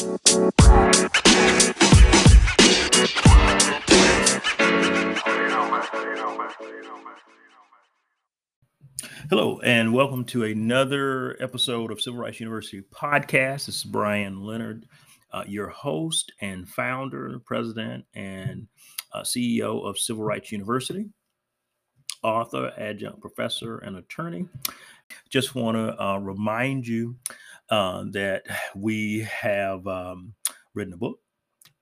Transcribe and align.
Hello, 0.00 0.16
and 9.62 9.92
welcome 9.92 10.24
to 10.24 10.44
another 10.44 11.36
episode 11.42 11.90
of 11.90 12.00
Civil 12.00 12.18
Rights 12.18 12.40
University 12.40 12.80
podcast. 12.80 13.66
This 13.66 13.68
is 13.68 13.84
Brian 13.84 14.42
Leonard, 14.42 14.86
uh, 15.34 15.44
your 15.46 15.68
host 15.68 16.32
and 16.40 16.66
founder, 16.66 17.38
president, 17.44 18.06
and 18.14 18.68
uh, 19.12 19.20
CEO 19.20 19.84
of 19.84 19.98
Civil 19.98 20.24
Rights 20.24 20.50
University, 20.50 21.10
author, 22.22 22.72
adjunct 22.78 23.20
professor, 23.20 23.76
and 23.78 23.98
attorney. 23.98 24.48
Just 25.28 25.54
want 25.54 25.76
to 25.76 26.02
uh, 26.02 26.16
remind 26.16 26.86
you 26.86 27.16
uh, 27.70 28.04
that 28.10 28.44
we 28.74 29.20
have 29.20 29.86
um, 29.86 30.34
written 30.74 30.92
a 30.92 30.98
book, 30.98 31.20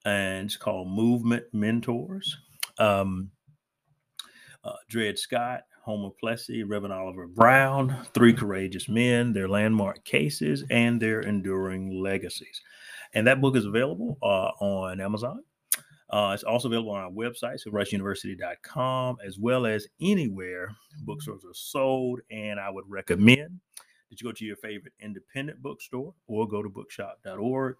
and 0.04 0.46
it's 0.46 0.56
called 0.56 0.88
Movement 0.88 1.44
Mentors. 1.52 2.36
Um, 2.78 3.30
uh, 4.64 4.72
Dred 4.88 5.18
Scott 5.18 5.62
Homer 5.82 6.10
Plessy, 6.20 6.62
Reverend 6.64 6.92
Oliver 6.92 7.26
Brown, 7.26 8.06
Three 8.12 8.34
Courageous 8.34 8.88
Men, 8.88 9.32
their 9.32 9.48
landmark 9.48 10.04
cases, 10.04 10.64
and 10.70 11.00
their 11.00 11.20
enduring 11.20 12.02
legacies. 12.02 12.60
And 13.14 13.26
that 13.26 13.40
book 13.40 13.56
is 13.56 13.64
available 13.64 14.18
uh, 14.22 14.50
on 14.60 15.00
Amazon. 15.00 15.42
Uh, 16.10 16.32
it's 16.34 16.42
also 16.42 16.68
available 16.68 16.92
on 16.92 17.00
our 17.00 17.10
website, 17.10 17.58
civilrightsuniversity.com, 17.66 19.16
as 19.24 19.38
well 19.38 19.66
as 19.66 19.86
anywhere 20.00 20.74
bookstores 21.04 21.44
are 21.44 21.54
sold. 21.54 22.20
And 22.30 22.58
I 22.58 22.70
would 22.70 22.84
recommend 22.86 23.60
that 24.10 24.20
you 24.20 24.26
go 24.26 24.32
to 24.32 24.44
your 24.44 24.56
favorite 24.56 24.92
independent 25.00 25.62
bookstore 25.62 26.14
or 26.26 26.48
go 26.48 26.62
to 26.62 26.68
bookshop.org 26.68 27.76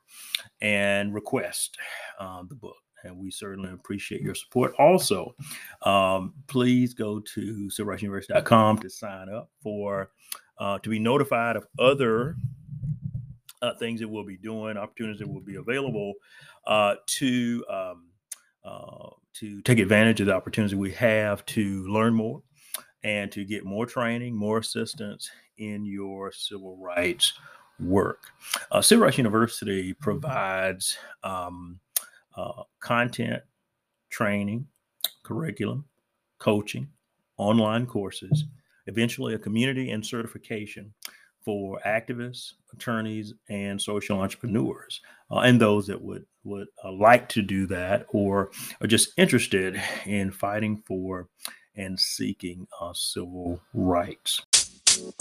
and 0.61 1.15
request 1.15 1.77
uh, 2.19 2.43
the 2.49 2.55
book 2.55 2.77
and 3.05 3.17
we 3.17 3.31
certainly 3.31 3.70
appreciate 3.70 4.23
your 4.23 4.35
support. 4.35 4.75
Also, 4.79 5.35
um, 5.83 6.35
please 6.47 6.95
go 6.95 7.20
to 7.20 7.69
civilrightsuniversity.com 7.69 8.79
to 8.79 8.91
sign 8.91 9.29
up 9.29 9.51
for 9.62 10.11
uh, 10.59 10.79
to 10.81 10.91
be 10.91 10.98
notified 10.98 11.57
of 11.57 11.67
other 11.79 12.37
uh, 13.63 13.75
things 13.75 14.01
that 14.01 14.09
we'll 14.09 14.25
be 14.25 14.37
doing, 14.37 14.77
opportunities 14.77 15.20
that 15.20 15.29
will 15.29 15.41
be 15.41 15.57
available 15.57 16.15
uh, 16.67 16.97
to 17.07 17.65
um, 17.70 18.05
uh, 18.65 19.11
to 19.35 19.63
take 19.63 19.79
advantage 19.79 20.20
of 20.20 20.27
the 20.27 20.35
opportunities 20.35 20.75
we 20.75 20.92
have 20.92 21.45
to 21.47 21.87
learn 21.87 22.13
more 22.13 22.42
and 23.05 23.31
to 23.31 23.45
get 23.45 23.65
more 23.65 23.87
training, 23.87 24.35
more 24.35 24.59
assistance 24.59 25.31
in 25.59 25.84
your 25.84 26.33
civil 26.33 26.77
rights 26.77 27.34
work. 27.81 28.25
Uh, 28.70 28.81
civil 28.81 29.05
Rights 29.05 29.19
University 29.19 29.92
provides 29.95 30.98
um, 31.23 31.78
uh, 32.37 32.62
content, 32.81 33.42
training, 34.11 34.67
curriculum, 35.23 35.84
coaching, 36.39 36.89
online 37.36 37.86
courses, 37.86 38.45
eventually 38.86 39.34
a 39.34 39.39
community 39.39 39.91
and 39.91 40.05
certification 40.05 40.92
for 41.45 41.81
activists, 41.86 42.55
attorneys, 42.73 43.33
and 43.48 43.81
social 43.81 44.20
entrepreneurs, 44.20 45.01
uh, 45.31 45.39
and 45.39 45.61
those 45.61 45.86
that 45.86 46.01
would 46.01 46.27
would 46.45 46.69
uh, 46.84 46.92
like 46.92 47.29
to 47.29 47.42
do 47.42 47.67
that 47.67 48.06
or 48.09 48.51
are 48.81 48.86
just 48.86 49.12
interested 49.19 49.81
in 50.06 50.31
fighting 50.31 50.83
for 50.86 51.29
and 51.77 51.98
seeking 51.98 52.67
uh, 52.81 52.92
civil 52.92 53.61
rights. 53.73 54.42
Hello, 54.99 55.15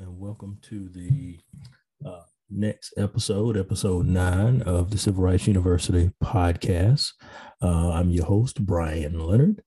and 0.00 0.18
welcome 0.18 0.58
to 0.62 0.88
the 0.88 1.38
uh, 2.02 2.20
next 2.48 2.94
episode, 2.96 3.58
episode 3.58 4.06
nine 4.06 4.62
of 4.62 4.90
the 4.90 4.96
Civil 4.96 5.22
Rights 5.24 5.46
University 5.46 6.12
podcast. 6.24 7.12
Uh, 7.60 7.90
I'm 7.90 8.10
your 8.10 8.24
host, 8.24 8.64
Brian 8.64 9.18
Leonard, 9.18 9.62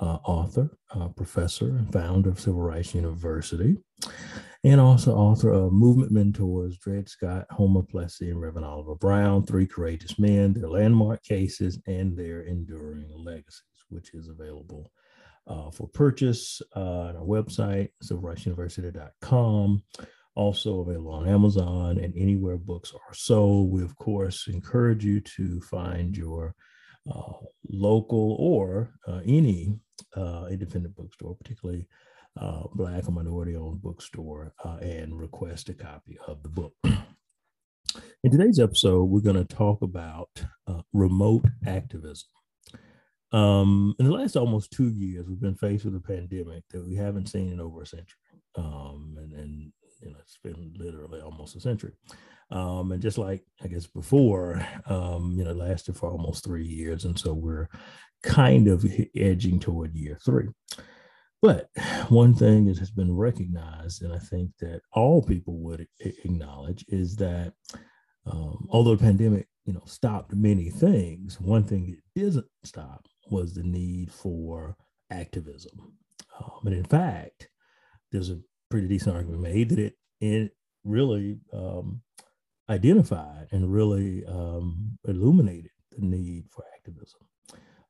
uh, 0.00 0.16
author, 0.24 0.78
uh, 0.94 1.08
professor, 1.08 1.68
and 1.68 1.92
founder 1.92 2.30
of 2.30 2.40
Civil 2.40 2.62
Rights 2.62 2.94
University, 2.94 3.76
and 4.64 4.80
also 4.80 5.14
author 5.14 5.50
of 5.50 5.72
Movement 5.72 6.12
Mentors, 6.12 6.78
Dred 6.78 7.08
Scott, 7.08 7.46
Homer 7.50 7.82
Plessy, 7.82 8.30
and 8.30 8.40
Reverend 8.40 8.64
Oliver 8.64 8.94
Brown, 8.94 9.44
Three 9.44 9.66
Courageous 9.66 10.18
Men, 10.18 10.52
their 10.52 10.68
landmark 10.68 11.22
cases, 11.24 11.80
and 11.86 12.16
their 12.16 12.42
enduring 12.42 13.06
legacies, 13.16 13.62
which 13.88 14.14
is 14.14 14.28
available 14.28 14.92
uh, 15.48 15.70
for 15.70 15.88
purchase 15.88 16.62
uh, 16.76 16.80
on 16.80 17.16
our 17.16 17.24
website, 17.24 17.90
civilrightsuniversity.com. 18.04 19.82
Also 20.34 20.80
available 20.80 21.12
on 21.12 21.28
Amazon 21.28 21.98
and 21.98 22.14
anywhere 22.16 22.56
books 22.56 22.92
are 22.94 23.14
sold. 23.14 23.70
We, 23.70 23.82
of 23.82 23.96
course, 23.96 24.46
encourage 24.48 25.04
you 25.04 25.20
to 25.20 25.60
find 25.62 26.16
your 26.16 26.54
uh, 27.12 27.32
local 27.68 28.36
or 28.38 28.94
uh, 29.06 29.20
any 29.26 29.78
uh, 30.16 30.46
independent 30.50 30.94
bookstore, 30.94 31.34
particularly 31.34 31.86
uh, 32.40 32.62
Black 32.74 33.08
or 33.08 33.12
minority 33.12 33.56
owned 33.56 33.82
bookstore, 33.82 34.52
and 34.80 35.18
request 35.18 35.68
a 35.68 35.74
copy 35.74 36.18
of 36.26 36.42
the 36.42 36.48
book. 36.48 36.74
In 38.24 38.30
today's 38.30 38.58
episode, 38.58 39.04
we're 39.04 39.20
going 39.20 39.36
to 39.36 39.54
talk 39.54 39.82
about 39.82 40.30
remote 40.92 41.44
activism. 41.66 42.28
Um, 43.32 43.94
in 43.98 44.06
the 44.06 44.12
last 44.12 44.36
almost 44.36 44.72
two 44.72 44.88
years, 44.90 45.26
we've 45.26 45.40
been 45.40 45.56
faced 45.56 45.84
with 45.84 45.96
a 45.96 46.00
pandemic 46.00 46.64
that 46.70 46.86
we 46.86 46.94
haven't 46.96 47.28
seen 47.28 47.50
in 47.50 47.60
over 47.60 47.82
a 47.82 47.86
century. 47.86 48.18
Um, 48.56 49.16
and, 49.18 49.32
and, 49.32 49.72
you 50.02 50.10
know, 50.10 50.18
it's 50.20 50.38
been 50.42 50.74
literally 50.76 51.20
almost 51.20 51.56
a 51.56 51.60
century. 51.60 51.92
Um, 52.50 52.92
and 52.92 53.00
just 53.00 53.16
like 53.16 53.42
I 53.62 53.68
guess 53.68 53.86
before, 53.86 54.66
um, 54.86 55.34
you 55.38 55.44
know, 55.44 55.52
lasted 55.52 55.96
for 55.96 56.10
almost 56.10 56.44
three 56.44 56.66
years. 56.66 57.06
And 57.06 57.18
so 57.18 57.32
we're 57.32 57.68
kind 58.22 58.68
of 58.68 58.84
edging 59.16 59.58
toward 59.58 59.94
year 59.94 60.18
three. 60.24 60.48
But 61.42 61.70
one 62.08 62.34
thing 62.34 62.66
that 62.66 62.78
has 62.78 62.92
been 62.92 63.16
recognized, 63.16 64.02
and 64.02 64.12
I 64.12 64.18
think 64.18 64.52
that 64.60 64.82
all 64.92 65.22
people 65.22 65.58
would 65.58 65.88
acknowledge, 65.98 66.84
is 66.86 67.16
that 67.16 67.52
um, 68.26 68.68
although 68.70 68.94
the 68.94 69.04
pandemic, 69.04 69.48
you 69.64 69.72
know, 69.72 69.82
stopped 69.84 70.32
many 70.32 70.70
things, 70.70 71.40
one 71.40 71.64
thing 71.64 71.88
it 71.88 72.20
didn't 72.20 72.46
stop 72.62 73.08
was 73.28 73.54
the 73.54 73.64
need 73.64 74.12
for 74.12 74.76
activism. 75.10 75.94
Um, 76.38 76.66
and 76.66 76.76
in 76.76 76.84
fact, 76.84 77.48
there's 78.12 78.30
a 78.30 78.40
pretty 78.70 78.86
decent 78.86 79.16
argument 79.16 79.42
made 79.42 79.70
that 79.70 79.78
it, 79.80 79.94
it 80.20 80.52
really 80.84 81.38
um, 81.52 82.02
identified 82.68 83.48
and 83.50 83.72
really 83.72 84.24
um, 84.26 84.96
illuminated 85.08 85.72
the 85.90 86.04
need 86.04 86.44
for 86.50 86.64
activism. 86.76 87.20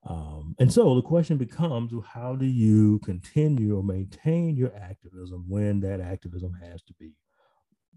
Um, 0.05 0.57
and 0.59 0.73
so 0.73 0.97
the 0.97 1.03
question 1.03 1.37
becomes 1.37 1.93
how 2.07 2.35
do 2.35 2.47
you 2.47 2.99
continue 3.01 3.77
or 3.77 3.85
maintain 3.85 4.57
your 4.57 4.75
activism 4.75 5.45
when 5.49 5.81
that 5.81 6.01
activism 6.01 6.55
has 6.61 6.83
to 6.83 6.95
be 6.95 7.13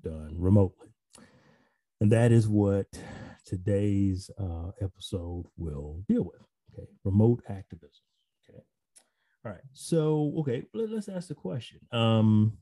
done 0.04 0.36
remotely? 0.38 0.90
And 2.02 2.12
that 2.12 2.32
is 2.32 2.48
what 2.48 2.86
today's 3.46 4.30
uh, 4.38 4.72
episode 4.82 5.46
will 5.58 6.04
deal 6.08 6.24
with. 6.24 6.42
Okay, 6.74 6.88
remote 7.04 7.42
activism. 7.50 8.04
Okay, 8.48 8.60
all 9.44 9.54
right. 9.54 9.62
So 9.74 10.34
okay, 10.40 10.66
let, 10.74 10.92
us 10.92 11.10
ask 11.10 11.30
the 11.30 11.36
question. 11.36 11.80
Um, 11.92 12.58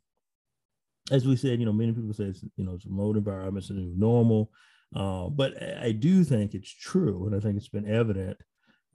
as 1.11 1.27
we 1.27 1.35
said, 1.35 1.59
you 1.59 1.65
know, 1.65 1.73
many 1.73 1.91
people 1.91 2.13
say 2.13 2.25
it's, 2.25 2.43
you 2.55 2.63
know 2.63 2.75
it's 2.75 2.85
remote 2.85 3.17
environments 3.17 3.71
a 3.71 3.73
new 3.73 3.93
normal, 3.97 4.51
uh, 4.95 5.27
but 5.27 5.61
I 5.61 5.91
do 5.91 6.23
think 6.23 6.53
it's 6.53 6.71
true, 6.71 7.25
and 7.25 7.35
I 7.35 7.39
think 7.39 7.57
it's 7.57 7.67
been 7.67 7.89
evident 7.89 8.37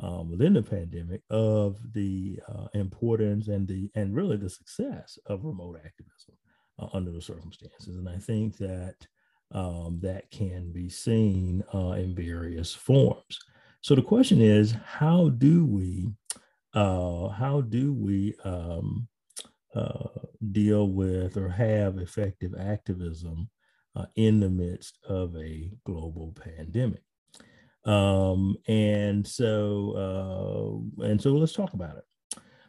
um, 0.00 0.30
within 0.30 0.52
the 0.52 0.62
pandemic 0.62 1.22
of 1.30 1.78
the 1.92 2.38
uh, 2.48 2.66
importance 2.74 3.48
and 3.48 3.66
the 3.66 3.90
and 3.94 4.14
really 4.14 4.36
the 4.36 4.50
success 4.50 5.18
of 5.26 5.44
remote 5.44 5.80
activism 5.84 6.34
uh, 6.78 6.86
under 6.92 7.10
the 7.10 7.20
circumstances. 7.22 7.96
And 7.96 8.08
I 8.08 8.18
think 8.18 8.56
that 8.58 8.96
um, 9.52 9.98
that 10.02 10.30
can 10.30 10.72
be 10.72 10.88
seen 10.88 11.64
uh, 11.74 11.92
in 11.92 12.14
various 12.14 12.74
forms. 12.74 13.38
So 13.80 13.94
the 13.94 14.02
question 14.02 14.40
is, 14.40 14.74
how 14.84 15.30
do 15.30 15.64
we, 15.64 16.08
uh, 16.74 17.28
how 17.28 17.62
do 17.62 17.94
we 17.94 18.34
um, 18.44 19.08
uh, 19.74 20.08
deal 20.52 20.88
with 20.88 21.36
or 21.36 21.48
have 21.48 21.98
effective 21.98 22.54
activism 22.58 23.48
uh, 23.96 24.06
in 24.16 24.40
the 24.40 24.50
midst 24.50 24.98
of 25.08 25.34
a 25.36 25.70
global 25.84 26.36
pandemic? 26.44 27.02
Um, 27.88 28.56
and 28.66 29.26
so, 29.26 30.92
uh, 31.00 31.04
and 31.04 31.20
so, 31.20 31.32
let's 31.32 31.52
talk 31.54 31.72
about 31.72 31.96
it. 31.96 32.04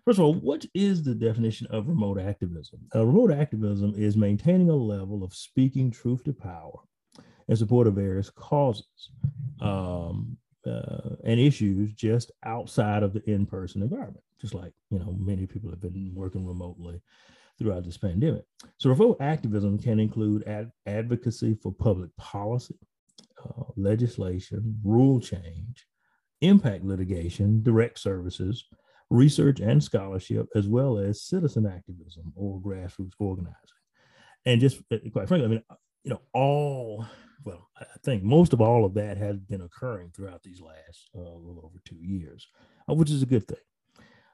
First 0.06 0.18
of 0.18 0.26
all, 0.26 0.34
what 0.34 0.66
is 0.74 1.04
the 1.04 1.14
definition 1.14 1.68
of 1.68 1.88
remote 1.88 2.20
activism? 2.20 2.80
Uh, 2.96 3.06
remote 3.06 3.32
activism 3.32 3.94
is 3.98 4.16
maintaining 4.16 4.70
a 4.70 4.76
level 4.76 5.24
of 5.24 5.34
speaking 5.34 5.92
truth 5.92 6.24
to 6.24 6.34
power 6.34 6.80
in 7.48 7.56
support 7.56 7.88
of 7.88 7.96
various 7.96 8.30
causes. 8.30 9.12
Um, 9.62 10.38
uh, 10.66 11.16
and 11.24 11.40
issues 11.40 11.94
just 11.94 12.32
outside 12.46 13.04
of 13.04 13.14
the 13.14 13.24
in-person 13.30 13.82
environment, 13.82 14.24
just 14.40 14.54
like 14.54 14.74
you 14.92 15.00
know 15.00 15.16
many 15.18 15.46
people 15.46 15.70
have 15.70 15.82
been 15.82 16.12
working 16.14 16.46
remotely 16.46 17.02
throughout 17.58 17.84
this 17.84 17.98
pandemic. 17.98 18.44
So 18.78 18.90
remote 18.90 19.18
activism 19.20 19.78
can 19.78 20.00
include 20.00 20.48
ad- 20.48 20.72
advocacy 20.86 21.58
for 21.62 21.72
public 21.74 22.16
policy, 22.18 22.78
uh, 23.44 23.64
legislation, 23.76 24.80
rule 24.84 25.20
change, 25.20 25.88
impact 26.42 26.84
litigation, 26.84 27.62
direct 27.64 28.00
services, 28.00 28.66
research 29.10 29.60
and 29.60 29.84
scholarship, 29.84 30.48
as 30.56 30.68
well 30.68 30.98
as 30.98 31.24
citizen 31.24 31.66
activism 31.66 32.32
or 32.36 32.60
grassroots 32.62 33.14
organizing. 33.20 33.56
And 34.46 34.62
just 34.62 34.82
uh, 34.92 34.98
quite 35.12 35.28
frankly, 35.28 35.46
I 35.46 35.50
mean, 35.50 35.64
you 36.04 36.12
know, 36.12 36.22
all 36.34 37.06
well, 37.46 37.70
I 37.80 37.86
think 38.04 38.24
most 38.24 38.54
of 38.54 38.62
all 38.62 38.86
of 38.86 38.94
that 38.96 39.18
has 39.18 39.38
been 39.38 39.62
occurring 39.62 40.12
throughout 40.14 40.44
these 40.44 40.62
last 40.62 41.10
uh, 41.16 41.20
little 41.20 41.62
over 41.64 41.80
two 41.86 42.00
years, 42.02 42.48
uh, 42.90 42.94
which 42.94 43.10
is 43.10 43.24
a 43.24 43.28
good 43.28 43.48
thing. 43.48 43.58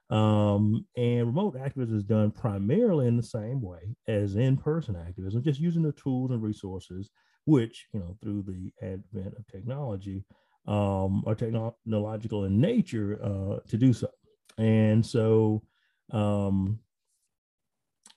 Um, 0.10 0.86
and 0.96 1.28
remote 1.28 1.56
activism 1.58 1.98
is 1.98 2.04
done 2.04 2.32
primarily 2.32 3.08
in 3.08 3.18
the 3.18 3.24
same 3.24 3.62
way 3.62 3.96
as 4.08 4.36
in-person 4.36 4.96
activism, 4.96 5.44
just 5.44 5.60
using 5.60 5.82
the 5.82 5.92
tools 5.94 6.32
and 6.32 6.42
resources, 6.42 7.10
which 7.46 7.88
you 7.94 8.00
know 8.00 8.18
through 8.22 8.44
the 8.44 8.72
advent 8.82 9.36
of 9.38 9.48
technology 9.48 10.26
um, 10.68 11.24
are 11.26 11.36
technological 11.36 12.46
in 12.46 12.60
nature 12.60 13.20
uh, 13.24 13.60
to 13.70 13.78
do 13.78 13.94
so. 13.94 14.10
And 14.58 15.06
so, 15.06 15.64
um, 16.12 16.80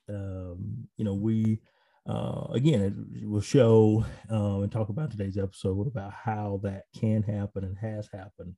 um, 0.07 0.87
you 0.97 1.05
know, 1.05 1.13
we 1.13 1.61
uh, 2.07 2.47
again, 2.53 3.07
it 3.21 3.29
will 3.29 3.41
show 3.41 4.03
um, 4.29 4.63
and 4.63 4.71
talk 4.71 4.89
about 4.89 5.11
today's 5.11 5.37
episode 5.37 5.85
about 5.85 6.11
how 6.11 6.59
that 6.63 6.83
can 6.99 7.21
happen 7.21 7.63
and 7.63 7.77
has 7.77 8.09
happened 8.11 8.55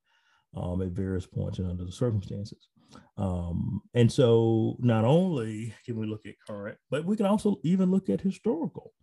um, 0.55 0.81
at 0.81 0.89
various 0.89 1.25
points 1.25 1.59
and 1.59 1.69
under 1.69 1.83
the 1.83 1.91
circumstances. 1.91 2.69
Um, 3.17 3.81
and 3.93 4.11
so, 4.11 4.77
not 4.79 5.03
only 5.03 5.73
can 5.85 5.97
we 5.97 6.07
look 6.07 6.25
at 6.25 6.35
current, 6.47 6.77
but 6.89 7.03
we 7.05 7.17
can 7.17 7.25
also 7.25 7.57
even 7.63 7.91
look 7.91 8.09
at 8.09 8.21
historical 8.21 8.93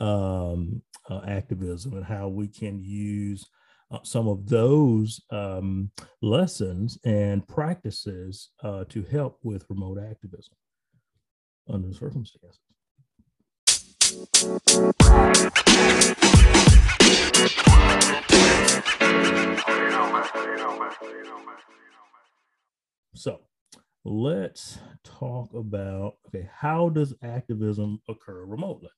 um, 0.00 0.82
uh, 1.08 1.20
activism 1.26 1.94
and 1.94 2.04
how 2.04 2.28
we 2.28 2.48
can 2.48 2.82
use 2.82 3.48
uh, 3.90 3.98
some 4.02 4.28
of 4.28 4.48
those 4.48 5.20
um, 5.30 5.90
lessons 6.22 6.98
and 7.04 7.46
practices 7.48 8.50
uh, 8.62 8.84
to 8.88 9.02
help 9.02 9.38
with 9.42 9.66
remote 9.68 9.98
activism 9.98 10.54
under 11.68 11.88
the 11.88 11.94
circumstances. 11.94 12.60
So 23.14 23.40
let's 24.04 24.78
talk 25.04 25.52
about 25.52 26.14
okay, 26.28 26.48
how 26.56 26.88
does 26.88 27.14
activism 27.22 28.00
occur 28.08 28.44
remotely? 28.44 28.88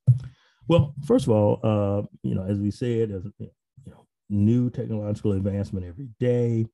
Well, 0.68 0.94
first 1.04 1.26
of 1.26 1.32
all, 1.32 1.60
uh, 1.62 2.02
you 2.22 2.34
know, 2.34 2.44
as 2.44 2.58
we 2.58 2.70
said, 2.70 3.10
there's 3.10 3.24
you 3.38 3.50
know, 3.86 4.06
new 4.30 4.70
technological 4.70 5.32
advancement 5.32 5.86
every 5.86 6.08
day, 6.20 6.66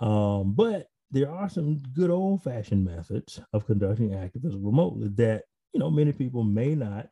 um, 0.00 0.54
but 0.54 0.88
there 1.10 1.30
are 1.30 1.48
some 1.48 1.78
good 1.94 2.10
old-fashioned 2.10 2.84
methods 2.84 3.40
of 3.52 3.66
conducting 3.66 4.14
activism 4.14 4.64
remotely 4.64 5.08
that 5.16 5.44
you 5.72 5.80
know 5.80 5.90
many 5.90 6.12
people 6.12 6.42
may 6.42 6.74
not 6.74 7.08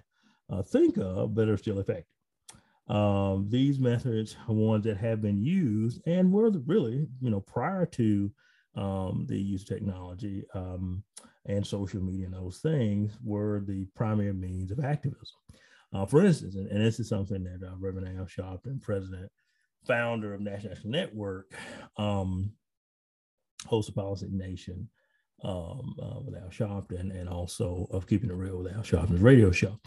uh, 0.51 0.63
think 0.63 0.97
of, 0.99 1.35
but 1.35 1.49
are 1.49 1.57
still 1.57 1.79
effective. 1.79 2.07
Um, 2.89 3.49
these 3.49 3.79
methods 3.79 4.37
are 4.49 4.55
ones 4.55 4.85
that 4.85 4.99
have 4.99 5.23
been 5.23 5.43
used 5.43 6.03
and 6.07 6.33
were 6.33 6.51
really, 6.67 7.07
you 7.21 7.31
know, 7.31 7.41
prior 7.41 7.87
to 7.87 8.31
um, 8.77 9.25
the 9.29 9.39
use 9.41 9.63
of 9.63 9.69
technology 9.69 10.45
um, 10.55 11.03
and 11.47 11.67
social 11.67 12.03
media 12.03 12.27
and 12.27 12.35
those 12.35 12.59
things 12.59 13.17
were 13.25 13.63
the 13.67 13.87
primary 13.95 14.35
means 14.35 14.71
of 14.71 14.85
activism. 14.85 15.37
Uh, 15.95 16.05
for 16.05 16.25
instance, 16.25 16.57
and, 16.57 16.69
and, 16.69 16.85
this 16.85 16.99
is 16.99 17.09
something 17.09 17.45
that 17.45 17.67
uh, 17.67 17.77
Reverend 17.79 18.19
Al 18.19 18.27
Sharpton, 18.27 18.83
president, 18.83 19.31
founder 19.87 20.35
of 20.35 20.41
National 20.41 20.75
Network, 20.85 21.55
um, 21.97 22.51
host 23.65 23.89
of 23.89 23.95
PoliticsNation, 23.95 24.87
um, 25.45 25.95
uh, 26.03 26.21
with 26.21 26.35
Al 26.35 26.49
Sharpton, 26.49 27.19
and 27.19 27.29
also 27.29 27.87
of 27.93 28.09
Keeping 28.09 28.31
It 28.31 28.35
Real 28.35 28.59
with 28.59 28.75
Al 28.75 28.83
Sharpton's 28.83 29.21
radio 29.21 29.53
show 29.53 29.79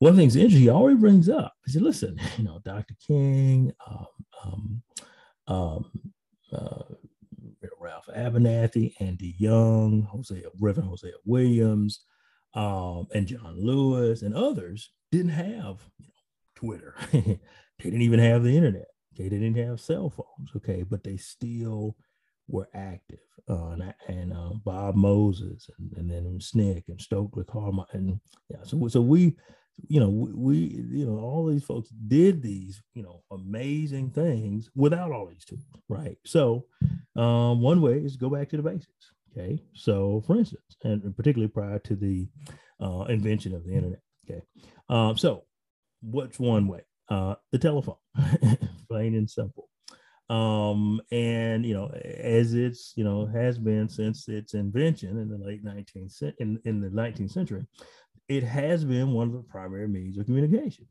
one 0.00 0.10
of 0.10 0.16
the 0.16 0.22
things 0.22 0.34
interesting, 0.34 0.62
he 0.62 0.68
always 0.70 0.96
brings 0.96 1.28
up, 1.28 1.52
he 1.66 1.72
said, 1.72 1.82
listen, 1.82 2.18
you 2.38 2.44
know, 2.44 2.58
Dr. 2.64 2.94
King, 3.06 3.72
um, 3.86 4.06
um, 4.42 4.82
um, 5.46 5.90
uh, 6.52 6.94
Ralph 7.78 8.08
Abernathy, 8.16 8.94
Andy 8.98 9.34
Young, 9.38 10.02
Hosea, 10.02 10.48
Reverend 10.58 10.88
Hosea 10.88 11.12
Williams, 11.24 12.00
um, 12.54 13.06
and 13.14 13.26
John 13.26 13.56
Lewis 13.58 14.22
and 14.22 14.34
others 14.34 14.90
didn't 15.10 15.32
have 15.32 15.80
you 15.98 16.06
know, 16.06 16.12
Twitter. 16.54 16.94
they 17.12 17.38
didn't 17.78 18.02
even 18.02 18.20
have 18.20 18.42
the 18.42 18.56
internet. 18.56 18.88
They 19.16 19.28
didn't 19.28 19.56
have 19.56 19.80
cell 19.80 20.10
phones. 20.10 20.50
Okay, 20.56 20.82
but 20.82 21.04
they 21.04 21.16
still 21.16 21.96
were 22.48 22.68
active. 22.74 23.18
Uh, 23.48 23.70
and, 23.70 23.94
and 24.08 24.32
uh, 24.32 24.50
Bob 24.64 24.94
Moses, 24.94 25.68
and, 25.78 25.92
and 25.96 26.10
then 26.10 26.38
SNCC 26.38 26.88
and 26.88 27.00
Stokely 27.00 27.44
Carmichael, 27.44 27.86
and 27.92 28.20
yeah. 28.48 28.62
So 28.64 28.86
so 28.88 29.00
we 29.00 29.36
you 29.88 30.00
know, 30.00 30.08
we, 30.08 30.56
you 30.90 31.06
know, 31.06 31.18
all 31.18 31.46
these 31.46 31.64
folks 31.64 31.90
did 31.90 32.42
these, 32.42 32.82
you 32.94 33.02
know, 33.02 33.22
amazing 33.30 34.10
things 34.10 34.70
without 34.74 35.12
all 35.12 35.26
these 35.26 35.44
tools, 35.44 35.62
right? 35.88 36.18
So, 36.24 36.66
um, 37.16 37.60
one 37.60 37.80
way 37.80 37.98
is 37.98 38.16
go 38.16 38.28
back 38.28 38.48
to 38.50 38.56
the 38.56 38.62
basics. 38.62 39.12
Okay. 39.30 39.62
So, 39.74 40.22
for 40.26 40.36
instance, 40.36 40.76
and 40.82 41.16
particularly 41.16 41.50
prior 41.50 41.78
to 41.80 41.94
the 41.94 42.28
uh, 42.80 43.04
invention 43.08 43.54
of 43.54 43.64
the 43.64 43.74
internet. 43.74 44.00
Okay. 44.28 44.42
Um, 44.88 45.16
so, 45.16 45.44
what's 46.02 46.38
one 46.38 46.66
way? 46.66 46.80
Uh, 47.08 47.34
the 47.52 47.58
telephone, 47.58 47.96
plain 48.88 49.14
and 49.14 49.28
simple. 49.28 49.68
Um, 50.28 51.00
and 51.10 51.66
you 51.66 51.74
know, 51.74 51.88
as 51.88 52.54
it's 52.54 52.92
you 52.96 53.02
know 53.02 53.26
has 53.26 53.58
been 53.58 53.88
since 53.88 54.28
its 54.28 54.54
invention 54.54 55.18
in 55.18 55.28
the 55.28 55.38
late 55.38 55.64
19th 55.64 56.22
in, 56.38 56.60
in 56.64 56.80
the 56.80 56.88
19th 56.88 57.32
century, 57.32 57.66
it 58.28 58.44
has 58.44 58.84
been 58.84 59.12
one 59.12 59.26
of 59.26 59.32
the 59.32 59.42
primary 59.42 59.88
means 59.88 60.16
of 60.18 60.26
communication. 60.26 60.86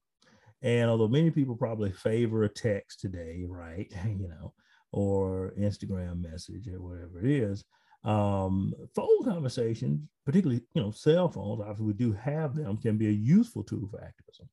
And 0.62 0.90
although 0.90 1.08
many 1.08 1.32
people 1.32 1.56
probably 1.56 1.94
favor 1.94 2.44
a 2.44 2.50
text 2.50 3.00
today, 3.00 3.46
right, 3.48 3.90
you 4.06 4.28
know, 4.28 4.54
or 4.92 5.54
Instagram 5.58 6.22
message 6.22 6.68
or 6.68 6.82
whatever 6.82 7.20
it 7.24 7.32
is, 7.32 7.64
um, 8.04 8.74
phone 8.96 9.24
conversations, 9.24 10.02
particularly, 10.26 10.62
you 10.74 10.82
know, 10.82 10.92
cell 10.92 11.30
phones, 11.30 11.62
obviously 11.62 11.86
we 11.86 11.94
do 11.94 12.14
have 12.14 12.56
them, 12.56 12.78
can 12.78 12.98
be 12.98 13.08
a 13.08 13.12
useful 13.12 13.64
tool 13.64 13.88
for 13.90 14.04
activism 14.04 14.48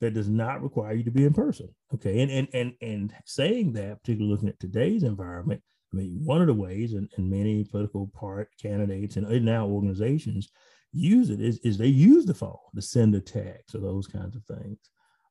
that 0.00 0.14
does 0.14 0.28
not 0.28 0.62
require 0.62 0.94
you 0.94 1.04
to 1.04 1.10
be 1.10 1.24
in 1.24 1.32
person. 1.32 1.68
Okay. 1.94 2.20
And 2.20 2.30
and 2.30 2.48
and 2.52 2.74
and 2.80 3.14
saying 3.24 3.72
that, 3.74 4.00
particularly 4.02 4.32
looking 4.32 4.48
at 4.48 4.60
today's 4.60 5.02
environment, 5.02 5.62
I 5.92 5.96
mean, 5.96 6.20
one 6.24 6.40
of 6.40 6.46
the 6.46 6.54
ways, 6.54 6.94
and, 6.94 7.08
and 7.16 7.30
many 7.30 7.64
political 7.64 8.10
part 8.14 8.48
candidates 8.60 9.16
and 9.16 9.44
now 9.44 9.66
organizations 9.66 10.50
use 10.92 11.30
it 11.30 11.40
is, 11.40 11.58
is 11.58 11.78
they 11.78 11.86
use 11.86 12.26
the 12.26 12.34
phone 12.34 12.56
to 12.74 12.82
send 12.82 13.14
a 13.14 13.20
text 13.20 13.74
or 13.74 13.78
those 13.78 14.06
kinds 14.06 14.36
of 14.36 14.44
things 14.44 14.78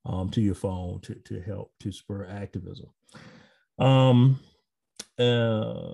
um, 0.06 0.30
to 0.32 0.42
your 0.42 0.56
phone 0.56 1.00
to, 1.02 1.16
to 1.16 1.40
help 1.42 1.72
to 1.80 1.92
spur 1.92 2.26
activism. 2.26 2.88
Um, 3.78 4.40
uh, 5.20 5.94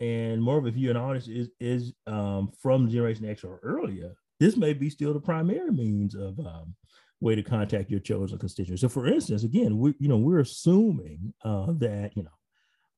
and 0.00 0.42
more 0.42 0.58
of 0.58 0.66
if 0.66 0.76
you're 0.76 0.90
an 0.90 0.96
artist 0.96 1.28
is 1.28 1.48
is 1.60 1.92
um, 2.06 2.50
from 2.60 2.88
Generation 2.88 3.28
X 3.28 3.44
or 3.44 3.60
earlier, 3.62 4.14
this 4.40 4.56
may 4.56 4.72
be 4.72 4.90
still 4.90 5.14
the 5.14 5.20
primary 5.20 5.70
means 5.70 6.14
of 6.14 6.38
um, 6.40 6.74
way 7.20 7.34
to 7.34 7.42
contact 7.42 7.90
your 7.90 8.00
chosen 8.00 8.38
constituents. 8.38 8.82
So, 8.82 8.88
for 8.88 9.06
instance, 9.06 9.44
again, 9.44 9.78
we 9.78 9.94
you 9.98 10.08
know 10.08 10.18
we're 10.18 10.40
assuming 10.40 11.32
uh, 11.44 11.72
that 11.78 12.12
you 12.16 12.22
know 12.22 12.30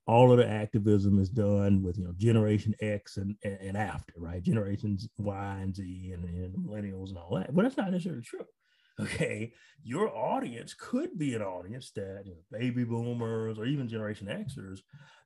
all 0.06 0.32
of 0.32 0.38
the 0.38 0.48
activism 0.48 1.18
is 1.20 1.28
done 1.28 1.82
with 1.82 1.98
you 1.98 2.04
know 2.04 2.14
generation 2.16 2.74
x 2.80 3.18
and, 3.18 3.36
and, 3.44 3.58
and 3.60 3.76
after 3.76 4.14
right? 4.16 4.42
Generations 4.42 5.08
y 5.18 5.58
and 5.60 5.76
z 5.76 6.12
and, 6.14 6.24
and, 6.24 6.54
millennials 6.56 7.10
and 7.10 7.18
all 7.18 7.36
that. 7.36 7.54
But 7.54 7.62
that's 7.62 7.76
not 7.76 7.92
necessarily 7.92 8.22
true 8.22 8.46
okay 9.00 9.52
your 9.82 10.14
audience 10.14 10.74
could 10.74 11.16
be 11.18 11.34
an 11.34 11.42
audience 11.42 11.90
that 11.92 12.22
you 12.24 12.32
know, 12.32 12.58
baby 12.58 12.84
boomers 12.84 13.58
or 13.58 13.66
even 13.66 13.88
generation 13.88 14.26
xers 14.26 14.80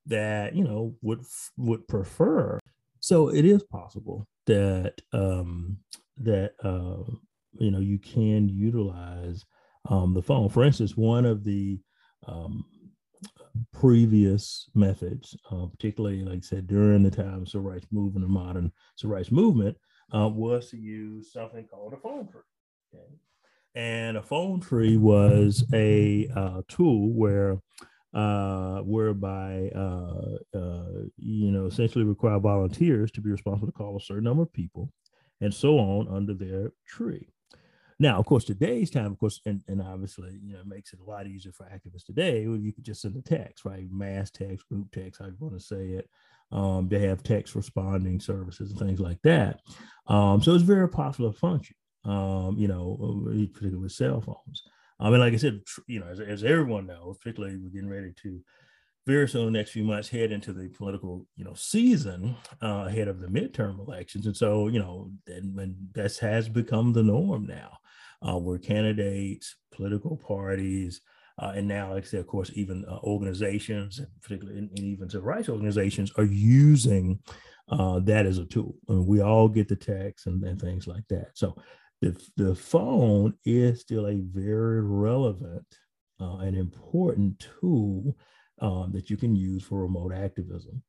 that 0.06 0.54
you 0.54 0.64
know 0.64 0.94
would 1.02 1.22
would 1.56 1.86
prefer 1.88 2.58
so 3.00 3.28
it 3.28 3.44
is 3.44 3.62
possible 3.64 4.26
that 4.46 4.94
um 5.12 5.76
that 6.16 6.52
uh 6.62 7.02
you 7.58 7.70
know 7.70 7.80
you 7.80 7.98
can 7.98 8.48
utilize 8.48 9.44
um 9.88 10.14
the 10.14 10.22
phone 10.22 10.48
for 10.48 10.64
instance 10.64 10.96
one 10.96 11.24
of 11.24 11.44
the 11.44 11.80
um 12.26 12.64
previous 13.72 14.70
methods, 14.74 15.36
uh, 15.50 15.66
particularly, 15.66 16.24
like 16.24 16.38
I 16.38 16.40
said, 16.40 16.66
during 16.66 17.02
the 17.02 17.10
time 17.10 17.42
of 17.42 17.48
civil 17.48 17.70
rights 17.70 17.86
movement, 17.90 18.24
the 18.24 18.32
modern 18.32 18.72
civil 18.96 19.16
rights 19.16 19.30
movement, 19.30 19.76
uh, 20.14 20.28
was 20.28 20.70
to 20.70 20.76
use 20.76 21.32
something 21.32 21.66
called 21.66 21.92
a 21.92 21.96
phone 21.96 22.28
tree. 22.28 22.40
Okay? 22.94 23.04
And 23.74 24.16
a 24.16 24.22
phone 24.22 24.60
tree 24.60 24.96
was 24.96 25.64
a 25.72 26.28
uh, 26.34 26.62
tool 26.68 27.12
where 27.12 27.58
uh, 28.14 28.80
whereby 28.80 29.70
uh, 29.74 30.36
uh, 30.54 31.04
you 31.16 31.50
know 31.50 31.66
essentially 31.66 32.04
require 32.04 32.38
volunteers 32.38 33.10
to 33.12 33.22
be 33.22 33.30
responsible 33.30 33.68
to 33.68 33.72
call 33.72 33.96
a 33.96 34.00
certain 34.00 34.24
number 34.24 34.42
of 34.42 34.52
people, 34.52 34.92
and 35.40 35.54
so 35.54 35.78
on 35.78 36.08
under 36.08 36.34
their 36.34 36.72
tree. 36.86 37.28
Now, 37.98 38.18
of 38.18 38.26
course, 38.26 38.44
today's 38.44 38.90
time, 38.90 39.12
of 39.12 39.18
course, 39.18 39.40
and, 39.46 39.62
and 39.68 39.80
obviously, 39.80 40.36
you 40.42 40.54
know, 40.54 40.60
it 40.60 40.66
makes 40.66 40.92
it 40.92 40.98
a 40.98 41.08
lot 41.08 41.28
easier 41.28 41.52
for 41.52 41.66
activists 41.66 42.04
today. 42.04 42.42
You 42.42 42.72
could 42.72 42.84
just 42.84 43.02
send 43.02 43.16
a 43.16 43.22
text, 43.22 43.64
right? 43.64 43.86
Mass 43.92 44.28
text, 44.30 44.68
group 44.68 44.90
text, 44.90 45.20
how 45.20 45.26
you 45.26 45.36
want 45.38 45.54
to 45.54 45.60
say 45.60 45.90
it. 45.90 46.10
Um, 46.50 46.88
they 46.88 47.06
have 47.06 47.22
text 47.22 47.54
responding 47.54 48.18
services 48.18 48.70
and 48.70 48.78
things 48.80 48.98
like 48.98 49.22
that. 49.22 49.60
Um, 50.08 50.42
so 50.42 50.52
it's 50.52 50.64
very 50.64 50.88
popular 50.88 51.32
function, 51.32 51.76
um, 52.04 52.56
you 52.58 52.68
know, 52.68 52.96
particularly 53.52 53.76
with 53.76 53.92
cell 53.92 54.20
phones. 54.20 54.62
I 55.00 55.10
mean, 55.10 55.20
like 55.20 55.34
I 55.34 55.36
said, 55.36 55.60
you 55.86 56.00
know, 56.00 56.06
as, 56.06 56.20
as 56.20 56.44
everyone 56.44 56.86
knows, 56.86 57.18
particularly 57.18 57.56
we're 57.56 57.70
getting 57.70 57.90
ready 57.90 58.12
to 58.22 58.40
very 59.04 59.28
soon, 59.28 59.46
the 59.46 59.50
next 59.50 59.72
few 59.72 59.82
months, 59.82 60.08
head 60.08 60.30
into 60.30 60.52
the 60.52 60.68
political, 60.68 61.26
you 61.36 61.44
know, 61.44 61.54
season 61.54 62.36
uh, 62.62 62.84
ahead 62.86 63.08
of 63.08 63.20
the 63.20 63.26
midterm 63.26 63.80
elections, 63.80 64.26
and 64.26 64.36
so 64.36 64.68
you 64.68 64.78
know, 64.78 65.10
and, 65.26 65.58
and 65.58 65.74
that 65.94 66.16
has 66.18 66.48
become 66.48 66.92
the 66.92 67.02
norm 67.02 67.46
now, 67.46 67.78
uh, 68.22 68.38
where 68.38 68.58
candidates, 68.58 69.56
political 69.72 70.16
parties, 70.16 71.00
uh, 71.38 71.52
and 71.56 71.66
now, 71.66 71.94
like 71.94 72.04
I 72.04 72.06
said, 72.06 72.20
of 72.20 72.26
course, 72.26 72.50
even 72.54 72.84
uh, 72.88 72.98
organizations, 73.02 74.00
particularly 74.22 74.58
and, 74.58 74.78
even 74.78 75.08
civil 75.08 75.26
rights 75.26 75.48
organizations, 75.48 76.12
are 76.16 76.24
using 76.24 77.18
uh, 77.70 77.98
that 78.00 78.26
as 78.26 78.38
a 78.38 78.44
tool. 78.44 78.76
I 78.88 78.92
mean, 78.92 79.06
we 79.06 79.20
all 79.20 79.48
get 79.48 79.66
the 79.66 79.76
text 79.76 80.26
and, 80.26 80.44
and 80.44 80.60
things 80.60 80.86
like 80.86 81.04
that. 81.08 81.30
So 81.34 81.56
the, 82.02 82.20
the 82.36 82.54
phone 82.54 83.34
is 83.44 83.80
still 83.80 84.08
a 84.08 84.20
very 84.20 84.82
relevant 84.82 85.64
uh, 86.20 86.38
and 86.38 86.56
important 86.56 87.46
tool 87.60 88.16
um, 88.60 88.90
that 88.92 89.08
you 89.08 89.16
can 89.16 89.36
use 89.36 89.62
for 89.62 89.82
remote 89.82 90.12
activism. 90.12 90.82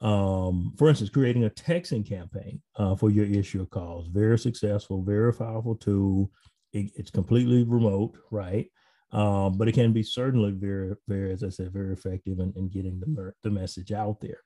Um, 0.00 0.72
for 0.78 0.88
instance, 0.88 1.10
creating 1.10 1.44
a 1.44 1.50
texting 1.50 2.08
campaign 2.08 2.62
uh, 2.76 2.96
for 2.96 3.10
your 3.10 3.26
issue 3.26 3.60
of 3.60 3.70
cause, 3.70 4.08
very 4.08 4.38
successful, 4.38 5.02
very 5.02 5.32
powerful 5.32 5.76
tool. 5.76 6.30
It, 6.72 6.90
it's 6.96 7.10
completely 7.10 7.62
remote, 7.64 8.16
right? 8.30 8.66
Um, 9.12 9.56
but 9.58 9.68
it 9.68 9.72
can 9.72 9.92
be 9.92 10.02
certainly 10.02 10.52
very, 10.52 10.94
very, 11.06 11.32
as 11.32 11.44
I 11.44 11.50
said, 11.50 11.72
very 11.72 11.92
effective 11.92 12.40
in, 12.40 12.52
in 12.56 12.68
getting 12.68 12.98
the, 12.98 13.32
the 13.42 13.50
message 13.50 13.92
out 13.92 14.20
there. 14.20 14.40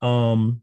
Um, 0.00 0.62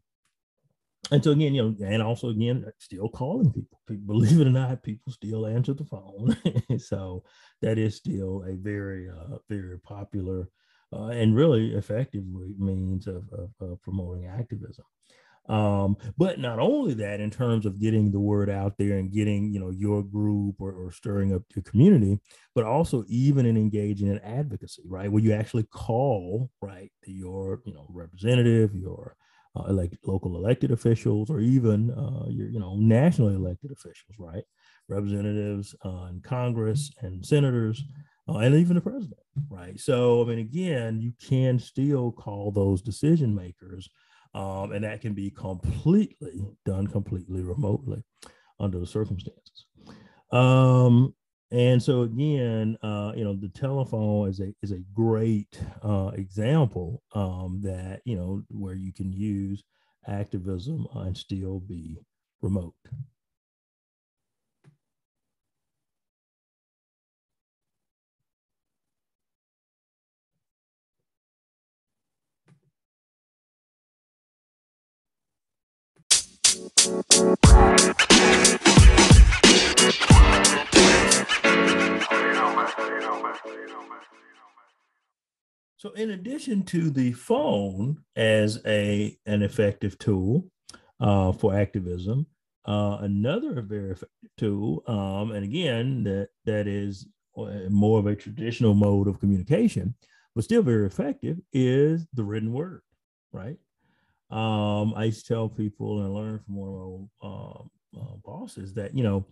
and 1.10 1.22
so 1.22 1.32
again, 1.32 1.54
you 1.54 1.62
know, 1.62 1.86
and 1.86 2.02
also 2.02 2.28
again, 2.28 2.64
still 2.78 3.08
calling 3.08 3.52
people. 3.52 3.80
people 3.88 4.06
believe 4.06 4.40
it 4.40 4.46
or 4.46 4.50
not, 4.50 4.82
people 4.82 5.12
still 5.12 5.46
answer 5.46 5.74
the 5.74 5.84
phone. 5.84 6.36
so 6.78 7.22
that 7.62 7.78
is 7.78 7.96
still 7.96 8.44
a 8.46 8.54
very, 8.54 9.08
uh, 9.08 9.38
very 9.48 9.78
popular 9.80 10.48
uh, 10.92 11.06
and 11.06 11.36
really 11.36 11.74
effective 11.74 12.24
means 12.58 13.06
of, 13.06 13.24
of, 13.32 13.50
of 13.60 13.80
promoting 13.82 14.26
activism. 14.26 14.84
Um, 15.48 15.96
but 16.16 16.40
not 16.40 16.58
only 16.58 16.94
that, 16.94 17.20
in 17.20 17.30
terms 17.30 17.66
of 17.66 17.80
getting 17.80 18.10
the 18.10 18.18
word 18.18 18.50
out 18.50 18.74
there 18.78 18.98
and 18.98 19.12
getting, 19.12 19.52
you 19.52 19.60
know, 19.60 19.70
your 19.70 20.02
group 20.02 20.56
or, 20.58 20.72
or 20.72 20.90
stirring 20.90 21.32
up 21.32 21.42
your 21.54 21.62
community, 21.62 22.18
but 22.54 22.64
also 22.64 23.04
even 23.06 23.46
in 23.46 23.56
engaging 23.56 24.08
in 24.08 24.18
advocacy, 24.20 24.82
right? 24.88 25.10
Where 25.10 25.22
you 25.22 25.32
actually 25.32 25.64
call, 25.64 26.50
right, 26.60 26.90
your, 27.04 27.62
you 27.64 27.74
know, 27.74 27.86
representative, 27.90 28.74
your 28.74 29.16
uh, 29.56 29.72
like 29.72 29.92
local 30.04 30.36
elected 30.36 30.70
officials, 30.70 31.30
or 31.30 31.40
even 31.40 31.90
uh, 31.90 32.28
your, 32.28 32.48
you 32.48 32.60
know, 32.60 32.76
nationally 32.76 33.34
elected 33.34 33.70
officials, 33.70 34.16
right? 34.18 34.44
Representatives 34.88 35.74
uh, 35.84 36.06
in 36.10 36.20
Congress 36.22 36.90
and 37.00 37.24
senators, 37.24 37.82
uh, 38.28 38.38
and 38.38 38.54
even 38.54 38.74
the 38.74 38.80
president, 38.80 39.20
right? 39.48 39.78
So, 39.78 40.22
I 40.22 40.26
mean, 40.26 40.38
again, 40.38 41.00
you 41.00 41.12
can 41.20 41.58
still 41.58 42.12
call 42.12 42.50
those 42.50 42.82
decision 42.82 43.34
makers 43.34 43.88
um, 44.36 44.72
and 44.72 44.84
that 44.84 45.00
can 45.00 45.14
be 45.14 45.30
completely 45.30 46.42
done 46.66 46.86
completely 46.86 47.42
remotely 47.42 48.04
under 48.60 48.78
the 48.78 48.86
circumstances. 48.86 49.64
Um, 50.30 51.14
and 51.50 51.82
so 51.82 52.02
again, 52.02 52.76
uh, 52.82 53.12
you 53.14 53.24
know, 53.24 53.34
the 53.34 53.48
telephone 53.48 54.28
is 54.28 54.40
a 54.40 54.52
is 54.62 54.72
a 54.72 54.80
great 54.94 55.60
uh, 55.82 56.10
example 56.14 57.02
um, 57.14 57.60
that 57.62 58.02
you 58.04 58.16
know 58.16 58.42
where 58.50 58.74
you 58.74 58.92
can 58.92 59.12
use 59.12 59.62
activism 60.08 60.86
and 60.94 61.16
still 61.16 61.60
be 61.60 61.98
remote. 62.42 62.74
So, 85.78 85.92
in 85.92 86.10
addition 86.10 86.64
to 86.64 86.90
the 86.90 87.12
phone 87.12 88.02
as 88.16 88.60
a 88.66 89.16
an 89.26 89.42
effective 89.42 89.96
tool 89.98 90.50
uh, 90.98 91.30
for 91.30 91.54
activism, 91.54 92.26
uh, 92.64 92.98
another 93.02 93.62
very 93.62 93.92
effective 93.92 94.30
tool, 94.36 94.82
um, 94.88 95.30
and 95.30 95.44
again 95.44 96.02
that 96.02 96.30
that 96.46 96.66
is 96.66 97.06
uh, 97.38 97.68
more 97.70 98.00
of 98.00 98.06
a 98.06 98.16
traditional 98.16 98.74
mode 98.74 99.06
of 99.06 99.20
communication, 99.20 99.94
but 100.34 100.42
still 100.42 100.62
very 100.62 100.86
effective, 100.86 101.38
is 101.52 102.08
the 102.14 102.24
written 102.24 102.52
word, 102.52 102.82
right? 103.32 103.58
Um, 104.30 104.94
I 104.96 105.04
used 105.04 105.26
to 105.26 105.34
tell 105.34 105.48
people 105.48 106.00
and 106.00 106.12
learn 106.12 106.40
from 106.40 106.56
one 106.56 106.68
of 106.70 106.74
my 107.22 107.28
um, 107.28 107.70
uh, 107.96 108.16
bosses 108.24 108.74
that 108.74 108.96
you 108.96 109.04
know, 109.04 109.24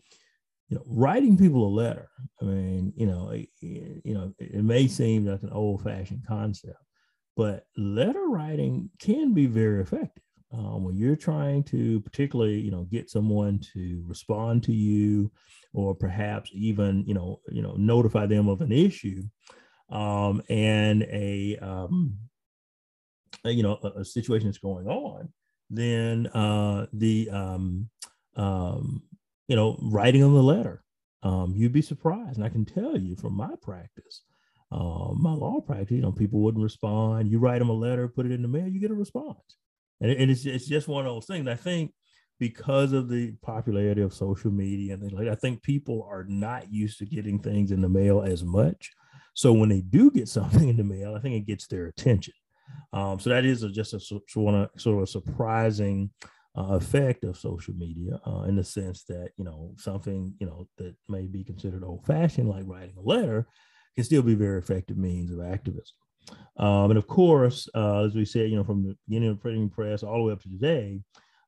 you 0.69 0.77
know, 0.77 0.83
writing 0.87 1.37
people 1.37 1.67
a 1.67 1.69
letter. 1.69 2.09
I 2.41 2.45
mean, 2.45 2.93
you 2.97 3.07
know, 3.07 3.31
it, 3.31 3.49
you 3.61 4.15
know, 4.15 4.33
it, 4.39 4.65
may 4.65 4.89
seem 4.89 5.27
like 5.27 5.43
an 5.43 5.51
old-fashioned 5.51 6.27
concept, 6.27 6.79
but 7.37 7.67
letter 7.77 8.27
writing 8.29 8.91
can 8.99 9.35
be 9.35 9.47
very 9.47 9.83
effective. 9.83 10.23
Um, 10.53 10.85
when 10.85 10.97
you're 10.97 11.17
trying 11.17 11.65
to 11.65 12.01
particularly 12.03 12.61
you 12.61 12.71
know 12.71 12.85
get 12.85 13.11
someone 13.11 13.59
to 13.73 14.05
respond 14.07 14.63
to 14.65 14.73
you 14.73 15.33
or 15.73 15.97
perhaps 15.97 16.49
even 16.53 17.03
you 17.09 17.15
know 17.15 17.41
you 17.49 17.61
know 17.61 17.75
notify 17.77 18.27
them 18.27 18.49
of 18.49 18.61
an 18.61 18.71
issue 18.71 19.25
um, 19.91 20.43
and 20.49 21.03
a 21.05 21.59
um, 21.61 22.17
you 23.45 23.63
know 23.63 23.79
a, 23.83 24.01
a 24.01 24.05
situation 24.05 24.49
that's 24.49 24.59
going 24.59 24.87
on, 24.87 25.29
then 25.71 26.27
uh, 26.29 26.87
the 26.93 27.31
um, 27.31 27.89
um, 28.37 29.03
you 29.49 29.57
know 29.57 29.79
writing 29.83 30.23
on 30.23 30.35
the 30.35 30.43
letter, 30.43 30.83
um, 31.23 31.55
you'd 31.57 31.73
be 31.73 31.83
surprised. 31.83 32.37
And 32.37 32.45
I 32.45 32.49
can 32.49 32.65
tell 32.65 32.97
you 32.97 33.17
from 33.17 33.35
my 33.35 33.51
practice, 33.63 34.23
uh, 34.73 35.13
my 35.15 35.33
law 35.33 35.61
practice, 35.61 35.97
you 35.97 36.03
know, 36.03 36.13
people 36.13 36.41
wouldn't 36.41 36.63
respond. 36.63 37.31
You 37.31 37.39
write 37.39 37.59
them 37.59 37.71
a 37.71 37.75
letter, 37.75 38.09
put 38.09 38.27
it 38.27 38.33
in 38.33 38.43
the 38.43 38.49
mail, 38.49 38.69
you 38.69 38.81
get 38.81 38.91
a 38.91 38.95
response, 38.95 39.57
and, 40.01 40.11
it, 40.11 40.19
and 40.19 40.31
it's 40.31 40.45
it's 40.47 40.67
just 40.67 40.89
one 40.89 41.07
of 41.07 41.15
those 41.15 41.27
things. 41.27 41.49
I 41.49 41.57
think 41.57 41.93
because 42.39 42.93
of 42.93 43.09
the 43.09 43.33
popularity 43.43 44.03
of 44.03 44.13
social 44.13 44.51
media 44.51 44.95
and 44.95 45.03
things 45.03 45.13
like 45.13 45.27
that, 45.27 45.33
I 45.33 45.37
think 45.37 45.63
people 45.63 46.07
are 46.11 46.25
not 46.25 46.73
used 46.73 46.99
to 46.99 47.07
getting 47.07 47.39
things 47.39 47.71
in 47.71 47.81
the 47.81 47.89
mail 47.89 48.23
as 48.23 48.43
much. 48.43 48.91
So 49.35 49.53
when 49.53 49.69
they 49.69 49.81
do 49.81 50.11
get 50.11 50.29
something 50.39 50.69
in 50.69 50.77
the 50.77 50.85
mail, 50.85 51.15
I 51.15 51.21
think 51.21 51.37
it 51.37 51.47
gets 51.47 51.67
their 51.67 51.87
attention. 51.87 52.35
Um, 52.93 53.21
so 53.21 53.31
that 53.31 53.45
is 53.45 53.63
a, 53.63 53.71
just 53.71 53.95
a 53.95 54.01
sort 54.01 54.23
of, 54.37 54.71
sort 54.77 54.97
of 54.97 55.03
a 55.03 55.07
surprising 55.07 56.11
uh, 56.57 56.75
effect 56.75 57.25
of 57.25 57.37
social 57.37 57.75
media 57.75 58.21
uh, 58.27 58.43
in 58.43 58.57
the 58.57 58.65
sense 58.65 59.05
that 59.05 59.31
you 59.37 59.45
know 59.45 59.73
something 59.77 60.35
you 60.39 60.47
know 60.47 60.69
that 60.79 60.95
may 61.09 61.27
be 61.27 61.45
considered 61.45 61.85
old 61.85 62.05
fashioned, 62.07 62.49
like 62.49 62.65
writing 62.67 62.95
a 62.97 63.03
letter, 63.03 63.47
can 63.95 64.05
still 64.05 64.23
be 64.23 64.35
very 64.35 64.59
effective 64.59 64.97
means 64.97 65.33
of 65.33 65.41
activism. 65.41 65.97
Um, 66.57 66.91
and 66.91 66.99
of 66.99 67.07
course, 67.07 67.69
uh, 67.75 68.05
as 68.05 68.15
we 68.15 68.25
said, 68.25 68.51
you 68.51 68.57
know, 68.57 68.65
from 68.65 68.85
the 68.85 68.97
beginning 69.07 69.31
of 69.31 69.41
printing 69.41 69.69
press 69.69 70.03
all 70.03 70.19
the 70.19 70.23
way 70.23 70.33
up 70.33 70.43
to 70.43 70.49
today, 70.49 71.01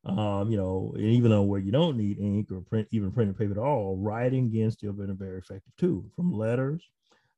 um, 0.05 0.51
you 0.51 0.57
know, 0.57 0.95
even 0.99 1.31
though 1.31 1.43
where 1.43 1.61
you 1.61 1.73
don't 1.73 1.97
need 1.97 2.19
ink 2.19 2.51
or 2.51 2.61
print, 2.61 2.87
even 2.91 3.11
printed 3.11 3.39
paper 3.39 3.53
at 3.53 3.59
all, 3.59 3.97
writing 3.97 4.51
can 4.51 4.71
still 4.71 4.93
been 4.93 5.11
a 5.11 5.15
very 5.15 5.39
effective 5.39 5.73
tool. 5.79 6.05
From 6.15 6.33
letters 6.33 6.85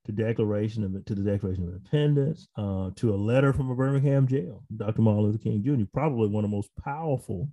to 0.08 0.12
Declaration 0.12 0.84
of 0.84 1.04
to 1.04 1.14
the 1.14 1.22
Declaration 1.22 1.64
of 1.64 1.74
Independence, 1.74 2.48
uh, 2.56 2.90
to 2.96 3.14
a 3.14 3.16
letter 3.16 3.52
from 3.52 3.70
a 3.70 3.74
Birmingham 3.74 4.26
jail, 4.26 4.64
Dr. 4.74 5.02
Martin 5.02 5.24
Luther 5.24 5.38
King 5.38 5.62
Jr., 5.62 5.84
probably 5.92 6.28
one 6.28 6.44
of 6.44 6.50
the 6.50 6.56
most 6.56 6.70
powerful 6.82 7.50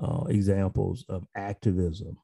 uh, 0.00 0.24
examples 0.28 1.04
of 1.08 1.26
activism, 1.34 2.16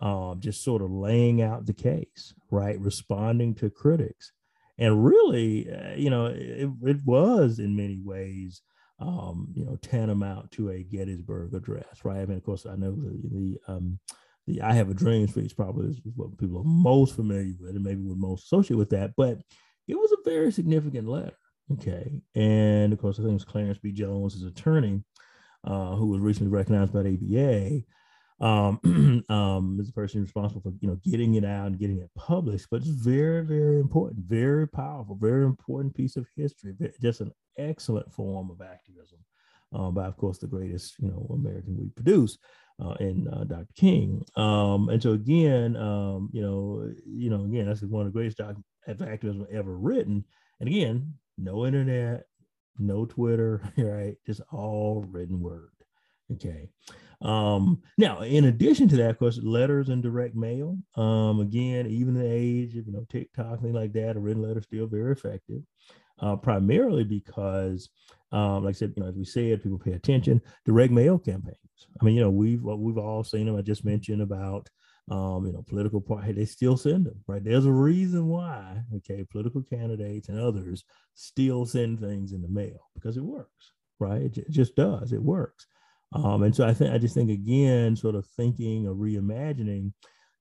um, 0.00 0.40
just 0.40 0.64
sort 0.64 0.80
of 0.80 0.90
laying 0.90 1.42
out 1.42 1.66
the 1.66 1.74
case, 1.74 2.34
right, 2.50 2.80
responding 2.80 3.54
to 3.56 3.68
critics, 3.68 4.32
and 4.78 5.04
really, 5.04 5.70
uh, 5.70 5.94
you 5.96 6.08
know, 6.08 6.26
it, 6.26 6.70
it, 6.82 7.04
was 7.04 7.58
in 7.58 7.76
many 7.76 8.00
ways. 8.02 8.62
Um, 8.98 9.48
you 9.52 9.66
know, 9.66 9.76
tantamount 9.76 10.52
to 10.52 10.70
a 10.70 10.82
Gettysburg 10.82 11.52
Address, 11.52 12.02
right? 12.02 12.20
I 12.20 12.24
mean, 12.24 12.38
of 12.38 12.44
course, 12.44 12.64
I 12.64 12.76
know 12.76 12.92
the, 12.92 13.20
the 13.30 13.58
um, 13.68 13.98
the 14.46 14.62
I 14.62 14.72
Have 14.72 14.90
a 14.90 14.94
Dream 14.94 15.26
speech 15.26 15.56
probably 15.56 15.88
is 15.88 16.00
what 16.14 16.38
people 16.38 16.60
are 16.60 16.64
most 16.64 17.16
familiar 17.16 17.54
with 17.60 17.74
and 17.74 17.84
maybe 17.84 18.02
would 18.02 18.18
most 18.18 18.44
associate 18.44 18.76
with 18.76 18.90
that. 18.90 19.12
But 19.16 19.40
it 19.88 19.94
was 19.94 20.12
a 20.12 20.28
very 20.28 20.52
significant 20.52 21.08
letter. 21.08 21.36
Okay. 21.72 22.22
And 22.34 22.92
of 22.92 23.00
course, 23.00 23.18
I 23.18 23.22
think 23.22 23.30
it 23.30 23.34
was 23.34 23.44
Clarence 23.44 23.78
B. 23.78 23.92
Jones, 23.92 24.34
his 24.34 24.44
attorney, 24.44 25.02
uh, 25.64 25.96
who 25.96 26.06
was 26.06 26.20
recently 26.20 26.52
recognized 26.52 26.92
by 26.92 27.02
the 27.02 27.14
ABA, 27.14 27.82
um, 28.40 29.24
um, 29.28 29.78
is 29.80 29.88
the 29.88 29.92
person 29.92 30.20
responsible 30.20 30.60
for 30.60 30.72
you 30.80 30.88
know 30.88 31.00
getting 31.02 31.34
it 31.34 31.44
out 31.44 31.66
and 31.66 31.78
getting 31.78 31.98
it 31.98 32.10
published. 32.14 32.68
But 32.70 32.82
it's 32.82 32.88
very, 32.88 33.44
very 33.44 33.80
important, 33.80 34.24
very 34.24 34.68
powerful, 34.68 35.16
very 35.16 35.44
important 35.44 35.94
piece 35.94 36.16
of 36.16 36.26
history. 36.36 36.74
Just 37.00 37.20
an 37.20 37.32
excellent 37.58 38.12
form 38.12 38.50
of 38.50 38.60
activism 38.60 39.18
uh, 39.74 39.90
by, 39.90 40.06
of 40.06 40.16
course, 40.16 40.38
the 40.38 40.46
greatest 40.46 40.94
you 40.98 41.08
know 41.08 41.26
American 41.32 41.76
we 41.78 41.88
produce. 41.88 42.38
Uh, 42.78 42.94
in 43.00 43.26
uh, 43.28 43.42
Dr. 43.44 43.72
King, 43.74 44.22
um, 44.36 44.90
and 44.90 45.02
so 45.02 45.12
again, 45.12 45.76
um, 45.76 46.28
you 46.30 46.42
know, 46.42 46.92
you 47.06 47.30
know, 47.30 47.44
again, 47.46 47.66
that's 47.66 47.80
one 47.80 48.06
of 48.06 48.12
the 48.12 48.18
greatest 48.18 48.36
doc- 48.36 48.56
activism 48.86 49.46
ever 49.50 49.78
written. 49.78 50.22
And 50.60 50.68
again, 50.68 51.14
no 51.38 51.64
internet, 51.64 52.26
no 52.78 53.06
Twitter, 53.06 53.62
right? 53.78 54.16
Just 54.26 54.42
all 54.52 55.06
written 55.08 55.40
word. 55.40 55.70
Okay. 56.32 56.68
Um, 57.22 57.82
now, 57.96 58.20
in 58.20 58.44
addition 58.44 58.88
to 58.88 58.96
that, 58.96 59.10
of 59.10 59.18
course, 59.18 59.40
letters 59.42 59.88
and 59.88 60.02
direct 60.02 60.34
mail. 60.34 60.76
Um, 60.96 61.40
again, 61.40 61.86
even 61.86 62.14
the 62.14 62.30
age 62.30 62.76
of 62.76 62.86
you 62.86 62.92
know 62.92 63.06
TikTok, 63.08 63.60
things 63.60 63.74
like 63.74 63.92
that, 63.94 64.16
a 64.16 64.20
written 64.20 64.42
letter 64.42 64.60
still 64.62 64.86
very 64.86 65.12
effective. 65.12 65.62
Uh, 66.18 66.36
primarily 66.36 67.04
because, 67.04 67.90
um, 68.32 68.64
like 68.64 68.74
I 68.74 68.78
said, 68.78 68.94
you 68.96 69.02
know, 69.02 69.08
as 69.08 69.16
we 69.16 69.24
said, 69.24 69.62
people 69.62 69.78
pay 69.78 69.92
attention. 69.92 70.40
Direct 70.64 70.92
mail 70.92 71.18
campaigns. 71.18 71.56
I 72.00 72.04
mean, 72.04 72.16
you 72.16 72.22
know, 72.22 72.30
we've 72.30 72.62
we've 72.62 72.98
all 72.98 73.22
seen 73.22 73.46
them. 73.46 73.56
I 73.56 73.62
just 73.62 73.84
mentioned 73.84 74.22
about 74.22 74.68
um, 75.08 75.46
you 75.46 75.52
know, 75.52 75.62
political 75.62 76.00
party, 76.00 76.32
they 76.32 76.44
still 76.44 76.76
send 76.76 77.06
them, 77.06 77.22
right? 77.28 77.42
There's 77.42 77.66
a 77.66 77.72
reason 77.72 78.26
why, 78.26 78.82
okay, 78.96 79.24
political 79.30 79.62
candidates 79.62 80.28
and 80.28 80.40
others 80.40 80.84
still 81.14 81.64
send 81.64 82.00
things 82.00 82.32
in 82.32 82.42
the 82.42 82.48
mail 82.48 82.90
because 82.94 83.16
it 83.16 83.22
works, 83.22 83.72
right? 84.00 84.22
It, 84.22 84.50
just 84.50 84.74
does, 84.74 85.12
it 85.12 85.22
works. 85.22 85.66
Um, 86.12 86.42
and 86.42 86.54
so 86.54 86.66
I 86.66 86.74
think 86.74 86.92
I 86.92 86.98
just 86.98 87.14
think 87.14 87.30
again, 87.30 87.94
sort 87.94 88.14
of 88.14 88.26
thinking 88.36 88.86
or 88.86 88.94
reimagining, 88.94 89.92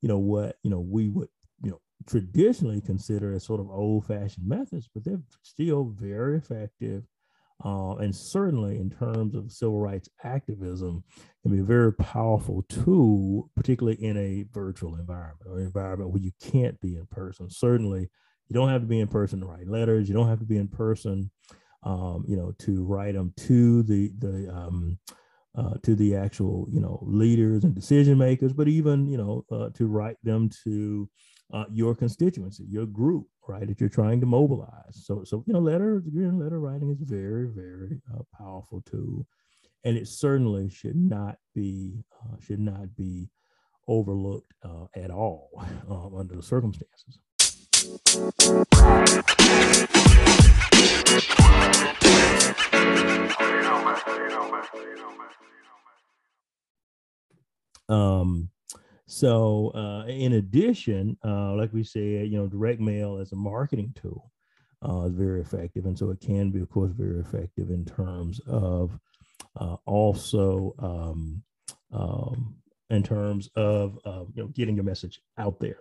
you 0.02 0.10
know, 0.10 0.20
what 0.20 0.58
you 0.64 0.70
know 0.70 0.80
we 0.80 1.10
would 1.10 1.28
you 1.64 1.72
know 1.72 1.82
traditionally 2.08 2.82
consider 2.82 3.34
as 3.34 3.46
sort 3.46 3.60
of 3.60 3.70
old-fashioned 3.70 4.48
methods, 4.48 4.90
but 4.94 5.04
they're 5.04 5.22
still 5.42 5.86
very 6.00 6.38
effective. 6.38 7.04
Uh, 7.64 7.96
and 7.96 8.14
certainly 8.14 8.78
in 8.78 8.90
terms 8.90 9.34
of 9.34 9.52
civil 9.52 9.80
rights 9.80 10.10
activism, 10.24 11.04
can 11.42 11.52
be 11.52 11.60
a 11.60 11.64
very 11.64 11.94
powerful 11.94 12.64
tool, 12.68 13.50
particularly 13.56 14.04
in 14.04 14.18
a 14.18 14.46
virtual 14.52 14.96
environment 14.96 15.48
or 15.48 15.60
environment 15.60 16.12
where 16.12 16.22
you 16.22 16.32
can't 16.42 16.80
be 16.82 16.96
in 16.96 17.06
person. 17.08 17.50
Certainly, 17.50 18.10
you 18.50 18.54
don't 18.54 18.70
have 18.70 18.82
to 18.82 18.88
be 18.88 19.00
in 19.00 19.08
person 19.08 19.40
to 19.40 19.46
write 19.46 19.68
letters. 19.68 20.08
You 20.08 20.16
don't 20.16 20.28
have 20.28 20.40
to 20.40 20.46
be 20.46 20.58
in 20.58 20.68
person, 20.68 21.32
um, 21.84 22.26
you 22.28 22.36
know, 22.36 22.52
to 22.60 22.84
write 22.84 23.16
them 23.16 23.34
to 23.38 23.84
the 23.84 24.12
the 24.20 24.50
um, 24.54 25.00
uh, 25.58 25.76
to 25.84 25.96
the 25.96 26.16
actual 26.16 26.68
you 26.70 26.82
know 26.82 27.00
leaders 27.04 27.64
and 27.64 27.74
decision 27.74 28.18
makers, 28.18 28.54
but 28.54 28.68
even 28.68 29.08
you 29.08 29.18
know 29.18 29.46
uh, 29.52 29.70
to 29.76 29.88
write 29.88 30.18
them 30.24 30.50
to 30.64 31.10
uh, 31.54 31.66
your 31.72 31.96
constituency, 31.96 32.66
your 32.70 32.86
group, 32.86 33.28
right? 33.48 33.68
That 33.68 33.80
you're 33.80 33.90
trying 33.90 34.20
to 34.22 34.26
mobilize. 34.26 35.04
So 35.06 35.24
so 35.24 35.44
you 35.48 35.54
know 35.54 35.60
letter 35.60 36.04
letter 36.14 36.60
writing 36.60 36.90
is 36.90 37.02
very 37.02 37.48
very 37.48 38.02
uh, 38.14 38.24
powerful 38.38 38.82
tool, 38.82 39.28
and 39.84 39.98
it 39.98 40.08
certainly 40.08 40.70
should 40.70 40.96
not 40.96 41.38
be 41.54 42.04
uh, 42.22 42.38
should 42.40 42.60
not 42.60 42.96
be 42.96 43.30
overlooked 43.88 44.54
uh, 44.64 44.86
at 44.96 45.12
all 45.12 45.50
under 46.18 46.36
the 46.36 46.44
circumstances. 46.44 47.20
Um, 57.88 58.50
so, 59.16 59.72
uh, 59.74 60.06
in 60.08 60.34
addition, 60.34 61.18
uh, 61.24 61.54
like 61.54 61.72
we 61.72 61.86
said, 61.86 62.28
you 62.28 62.38
know, 62.38 62.48
direct 62.48 62.82
mail 62.82 63.18
as 63.18 63.32
a 63.32 63.36
marketing 63.38 63.96
tool 63.96 64.30
uh, 64.86 65.06
is 65.06 65.14
very 65.14 65.40
effective, 65.40 65.86
and 65.86 65.98
so 65.98 66.10
it 66.10 66.20
can 66.20 66.52
be, 66.52 66.60
of 66.60 66.70
course, 66.70 66.92
very 66.92 67.22
effective 67.22 67.70
in 67.70 67.86
terms 67.86 68.42
of 68.46 69.00
uh, 69.58 69.78
also 69.86 70.76
um, 70.80 71.42
um, 71.94 72.58
in 72.90 73.04
terms 73.04 73.50
of 73.56 73.98
uh, 74.04 74.26
you 74.34 74.44
know 74.44 74.50
getting 74.50 74.76
your 74.76 74.84
message 74.84 75.22
out 75.38 75.62
there. 75.62 75.80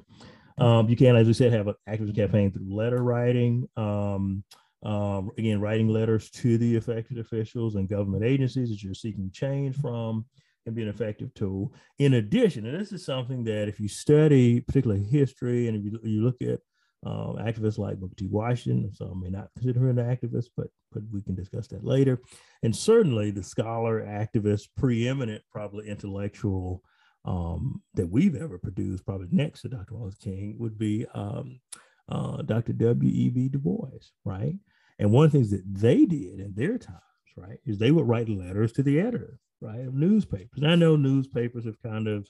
Um, 0.59 0.89
you 0.89 0.95
can, 0.95 1.17
as 1.17 1.27
we 1.27 1.33
said, 1.33 1.53
have 1.53 1.67
an 1.67 1.75
activist 1.89 2.15
campaign 2.15 2.53
through 2.53 2.73
letter 2.73 3.03
writing. 3.03 3.69
Um, 3.77 4.45
um, 4.85 5.33
again, 5.39 5.61
writing 5.61 5.89
letters 5.89 6.31
to 6.31 6.57
the 6.57 6.77
affected 6.77 7.19
officials 7.19 7.75
and 7.75 7.89
government 7.89 8.23
agencies 8.23 8.69
that 8.69 8.81
you're 8.81 8.95
seeking 8.95 9.33
change 9.33 9.75
from 9.75 10.25
can 10.65 10.75
be 10.75 10.83
an 10.83 10.89
effective 10.89 11.33
tool. 11.35 11.73
In 11.99 12.15
addition, 12.15 12.67
and 12.67 12.79
this 12.79 12.93
is 12.93 13.05
something 13.05 13.45
that 13.45 13.69
if 13.69 13.79
you 13.79 13.89
study 13.89 14.61
particularly 14.61 15.05
history 15.05 15.69
and 15.69 15.77
if 15.77 15.85
you, 15.85 15.99
you 16.03 16.23
look 16.23 16.41
at 16.43 16.61
um, 17.07 17.37
activists 17.37 17.79
like 17.79 17.99
Booker 17.99 18.15
T. 18.17 18.27
Washington, 18.27 18.91
some 18.93 19.21
may 19.21 19.29
not 19.29 19.51
consider 19.55 19.91
an 19.91 19.97
activist, 19.97 20.47
but 20.57 20.69
but 20.95 21.03
we 21.13 21.21
can 21.23 21.35
discuss 21.35 21.67
that 21.69 21.85
later. 21.85 22.21
And 22.63 22.75
certainly 22.75 23.31
the 23.31 23.43
scholar, 23.43 24.03
activist, 24.03 24.69
preeminent, 24.77 25.43
probably 25.51 25.89
intellectual 25.89 26.83
um, 27.25 27.83
that 27.95 28.09
we've 28.09 28.37
ever 28.37 28.59
produced, 28.59 29.05
probably 29.05 29.29
next 29.31 29.63
to 29.63 29.69
Dr. 29.69 29.95
Wallace 29.95 30.15
King, 30.15 30.57
would 30.59 30.79
be 30.79 31.05
um, 31.15 31.61
uh, 32.09 32.43
Dr. 32.43 32.73
W.E.B. 32.75 33.49
Du 33.49 33.59
Bois, 33.59 33.89
right? 34.25 34.55
And 34.99 35.11
one 35.11 35.27
of 35.27 35.33
the 35.33 35.39
things 35.39 35.51
that 35.51 35.65
they 35.67 36.05
did 36.05 36.39
in 36.39 36.53
their 36.55 36.79
times, 36.79 37.01
right, 37.37 37.59
is 37.67 37.79
they 37.79 37.91
would 37.91 38.07
write 38.07 38.29
letters 38.29 38.73
to 38.73 38.83
the 38.83 39.01
editor 39.01 39.39
right, 39.61 39.87
of 39.87 39.95
newspapers. 39.95 40.63
And 40.63 40.71
I 40.71 40.75
know 40.75 40.97
newspapers 40.97 41.65
have 41.65 41.81
kind 41.83 42.09
of, 42.09 42.29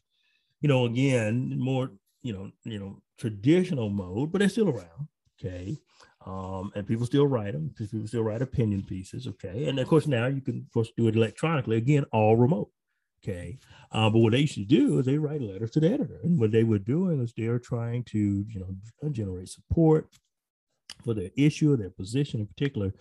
you 0.61 0.69
know, 0.69 0.87
again, 0.87 1.59
more, 1.59 1.91
you 2.23 2.33
know, 2.33 2.51
you 2.65 2.79
know, 2.79 3.03
traditional 3.19 3.91
mode, 3.91 4.33
but 4.33 4.39
they're 4.39 4.49
still 4.49 4.69
around. 4.69 5.09
Okay. 5.41 5.77
Um, 6.27 6.73
and 6.75 6.87
people 6.87 7.07
still 7.07 7.27
write 7.27 7.53
them. 7.53 7.75
People 7.77 8.07
still 8.07 8.23
write 8.23 8.41
opinion 8.41 8.83
pieces. 8.83 9.27
Okay. 9.27 9.67
And 9.69 9.79
of 9.79 9.89
course, 9.89 10.07
now 10.07 10.27
you 10.27 10.41
can, 10.41 10.59
of 10.59 10.73
course, 10.73 10.91
do 10.97 11.09
it 11.09 11.17
electronically. 11.17 11.77
Again, 11.77 12.05
all 12.13 12.37
remote. 12.37 12.71
Okay. 13.23 13.59
Uh, 13.91 14.11
but 14.11 14.19
what 14.19 14.33
they 14.33 14.41
used 14.41 14.55
to 14.55 14.65
do 14.65 14.99
is 14.99 15.07
they 15.07 15.19
write 15.19 15.41
letters 15.41 15.71
to 15.73 15.81
the 15.81 15.93
editor. 15.93 16.19
And 16.23 16.39
what 16.39 16.53
they 16.53 16.65
were 16.65 16.79
doing 16.79 17.21
is 17.21 17.33
they're 17.37 17.59
trying 17.59 18.05
to, 18.05 18.19
you 18.19 18.61
know, 18.61 19.11
generate 19.11 19.49
support 19.49 20.09
for 21.05 21.15
their 21.15 21.31
issue 21.37 21.73
or 21.73 21.77
their 21.77 21.91
position 21.91 22.41
in 22.41 22.47
particular 22.47 22.93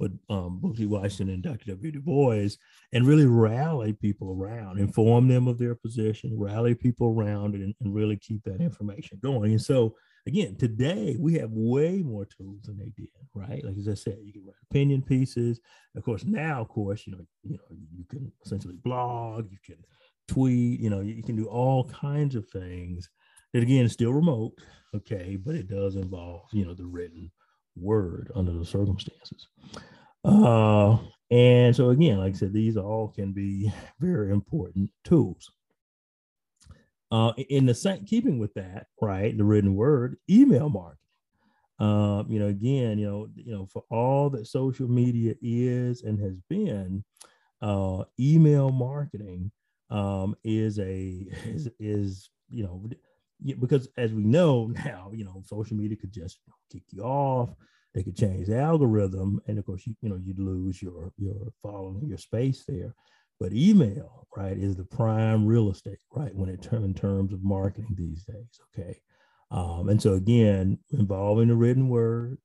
with 0.00 0.18
um, 0.30 0.58
Booker 0.58 0.88
Washington 0.88 1.34
and 1.34 1.42
Dr. 1.42 1.72
W. 1.72 1.92
Du 1.92 2.00
Bois 2.00 2.48
and 2.92 3.06
really 3.06 3.26
rally 3.26 3.92
people 3.92 4.32
around, 4.32 4.78
inform 4.78 5.28
them 5.28 5.46
of 5.46 5.58
their 5.58 5.74
position, 5.74 6.38
rally 6.38 6.74
people 6.74 7.08
around, 7.08 7.54
and, 7.54 7.74
and 7.80 7.94
really 7.94 8.16
keep 8.16 8.42
that 8.44 8.62
information 8.62 9.20
going. 9.22 9.52
And 9.52 9.60
so, 9.60 9.94
again, 10.26 10.56
today 10.56 11.16
we 11.20 11.34
have 11.34 11.50
way 11.52 11.98
more 12.02 12.24
tools 12.24 12.62
than 12.62 12.78
they 12.78 12.92
did, 12.96 13.10
right? 13.34 13.62
Like 13.62 13.76
as 13.76 13.88
I 13.88 13.94
said, 13.94 14.18
you 14.24 14.32
can 14.32 14.46
write 14.46 14.56
opinion 14.70 15.02
pieces. 15.02 15.60
Of 15.94 16.02
course, 16.02 16.24
now, 16.24 16.62
of 16.62 16.68
course, 16.68 17.06
you 17.06 17.12
know, 17.12 17.24
you 17.44 17.58
know, 17.58 17.76
you 17.94 18.04
can 18.08 18.32
essentially 18.44 18.76
blog, 18.82 19.50
you 19.50 19.58
can 19.64 19.84
tweet, 20.28 20.80
you 20.80 20.88
know, 20.88 21.00
you 21.00 21.22
can 21.22 21.36
do 21.36 21.44
all 21.44 21.84
kinds 21.84 22.34
of 22.34 22.48
things. 22.48 23.08
That 23.52 23.64
again 23.64 23.88
still 23.88 24.12
remote, 24.12 24.52
okay, 24.94 25.36
but 25.36 25.56
it 25.56 25.68
does 25.68 25.96
involve, 25.96 26.42
you 26.52 26.64
know, 26.64 26.72
the 26.72 26.86
written 26.86 27.32
word 27.76 28.30
under 28.34 28.52
the 28.52 28.64
circumstances. 28.64 29.48
Uh, 30.24 30.98
and 31.30 31.74
so 31.74 31.90
again, 31.90 32.18
like 32.18 32.34
I 32.34 32.36
said, 32.36 32.52
these 32.52 32.76
all 32.76 33.08
can 33.08 33.32
be 33.32 33.72
very 34.00 34.32
important 34.32 34.90
tools. 35.04 35.50
Uh, 37.12 37.32
in 37.48 37.66
the 37.66 37.74
same 37.74 38.04
keeping 38.04 38.38
with 38.38 38.54
that, 38.54 38.86
right, 39.02 39.36
the 39.36 39.44
written 39.44 39.74
word, 39.74 40.16
email 40.28 40.68
marketing. 40.68 40.96
Um, 41.80 42.26
you 42.28 42.38
know, 42.38 42.46
again, 42.46 42.98
you 42.98 43.06
know, 43.06 43.28
you 43.34 43.52
know, 43.52 43.66
for 43.66 43.82
all 43.90 44.30
that 44.30 44.46
social 44.46 44.86
media 44.86 45.34
is 45.42 46.02
and 46.02 46.20
has 46.20 46.38
been, 46.48 47.02
uh, 47.62 48.04
email 48.18 48.70
marketing 48.70 49.50
um, 49.90 50.36
is 50.44 50.78
a 50.78 51.26
is, 51.44 51.68
is 51.78 52.30
you 52.48 52.64
know 52.64 52.88
because 53.58 53.88
as 53.96 54.12
we 54.12 54.22
know 54.22 54.66
now, 54.84 55.10
you 55.12 55.24
know, 55.24 55.42
social 55.46 55.76
media 55.76 55.96
could 55.96 56.12
just 56.12 56.38
kick 56.70 56.82
you 56.90 57.02
off. 57.02 57.50
They 57.92 58.04
could 58.04 58.16
change 58.16 58.46
the 58.46 58.56
algorithm, 58.56 59.40
and 59.48 59.58
of 59.58 59.66
course, 59.66 59.84
you, 59.84 59.96
you 60.00 60.08
know, 60.08 60.20
you'd 60.22 60.38
lose 60.38 60.80
your 60.80 61.12
your 61.18 61.52
following, 61.60 62.06
your 62.06 62.18
space 62.18 62.64
there. 62.68 62.94
But 63.40 63.52
email, 63.52 64.28
right, 64.36 64.56
is 64.56 64.76
the 64.76 64.84
prime 64.84 65.44
real 65.44 65.70
estate, 65.70 65.98
right, 66.14 66.32
when 66.32 66.48
it 66.50 66.62
term 66.62 66.84
in 66.84 66.94
terms 66.94 67.32
of 67.32 67.42
marketing 67.42 67.96
these 67.98 68.22
days. 68.24 68.60
Okay, 68.78 69.00
um, 69.50 69.88
and 69.88 70.00
so 70.00 70.14
again, 70.14 70.78
involving 70.92 71.48
the 71.48 71.56
written 71.56 71.88
word, 71.88 72.38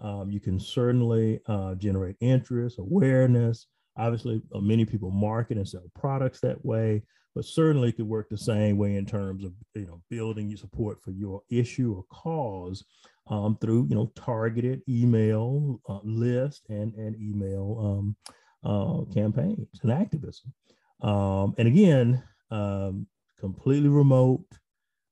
um, 0.00 0.28
you 0.30 0.40
can 0.40 0.58
certainly 0.58 1.40
uh, 1.46 1.76
generate 1.76 2.16
interest, 2.20 2.80
awareness. 2.80 3.68
Obviously, 3.96 4.42
uh, 4.52 4.60
many 4.60 4.84
people 4.84 5.12
market 5.12 5.56
and 5.56 5.68
sell 5.68 5.88
products 5.94 6.40
that 6.40 6.64
way 6.64 7.02
but 7.34 7.44
certainly 7.44 7.90
it 7.90 7.96
could 7.96 8.08
work 8.08 8.28
the 8.28 8.38
same 8.38 8.76
way 8.76 8.96
in 8.96 9.06
terms 9.06 9.44
of 9.44 9.52
you 9.74 9.86
know 9.86 10.00
building 10.10 10.48
your 10.48 10.58
support 10.58 11.02
for 11.02 11.10
your 11.12 11.42
issue 11.50 11.94
or 11.94 12.04
cause 12.10 12.84
um, 13.28 13.56
through 13.60 13.86
you 13.88 13.94
know 13.94 14.12
targeted 14.14 14.82
email 14.88 15.80
uh, 15.88 16.00
list 16.02 16.66
and 16.68 16.94
and 16.94 17.16
email 17.16 17.76
um, 17.80 18.16
uh, 18.64 19.04
campaigns 19.12 19.68
and 19.82 19.92
activism. 19.92 20.52
Um, 21.02 21.54
and 21.58 21.66
again, 21.68 22.22
um, 22.50 23.06
completely 23.38 23.88
remote. 23.88 24.44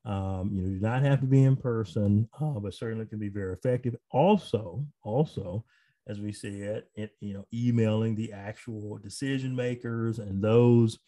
Um, 0.05 0.51
you 0.53 0.63
know, 0.63 0.69
do 0.69 0.81
not 0.81 1.03
have 1.03 1.21
to 1.21 1.27
be 1.27 1.45
in 1.45 1.57
person, 1.57 2.29
uh, 2.41 2.59
but 2.61 2.75
certainly 2.75 3.07
can 3.07 3.19
be 3.19 3.29
very 3.29 3.53
effective. 3.53 3.95
Also, 4.11 4.87
also, 5.03 5.65
as 6.09 6.21
we 6.21 6.33
said, 6.33 6.85
it, 6.95 7.11
you 7.21 7.35
know, 7.35 7.45
emailing 7.53 8.15
the 8.15 8.33
actual 8.33 8.99
decision 8.99 9.55
makers 9.55 10.19
and 10.19 10.43
those 10.43 10.99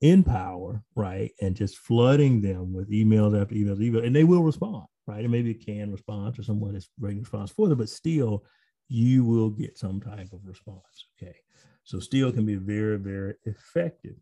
in 0.00 0.24
power, 0.24 0.82
right, 0.96 1.30
and 1.40 1.54
just 1.54 1.78
flooding 1.78 2.40
them 2.40 2.72
with 2.72 2.90
emails 2.90 3.40
after 3.40 3.54
emails, 3.54 3.80
email, 3.80 4.04
and 4.04 4.14
they 4.14 4.24
will 4.24 4.42
respond, 4.42 4.84
right? 5.06 5.20
And 5.20 5.30
maybe 5.30 5.52
a 5.52 5.54
canned 5.54 5.92
response 5.92 6.38
or 6.38 6.42
someone 6.42 6.72
that's 6.72 6.90
bringing 6.98 7.22
response 7.22 7.50
for 7.50 7.68
them, 7.68 7.78
but 7.78 7.88
still, 7.88 8.44
you 8.88 9.24
will 9.24 9.50
get 9.50 9.78
some 9.78 10.00
type 10.00 10.32
of 10.32 10.40
response. 10.44 11.06
Okay, 11.20 11.36
so 11.84 12.00
still 12.00 12.32
can 12.32 12.44
be 12.44 12.56
very, 12.56 12.96
very 12.98 13.34
effective. 13.44 14.16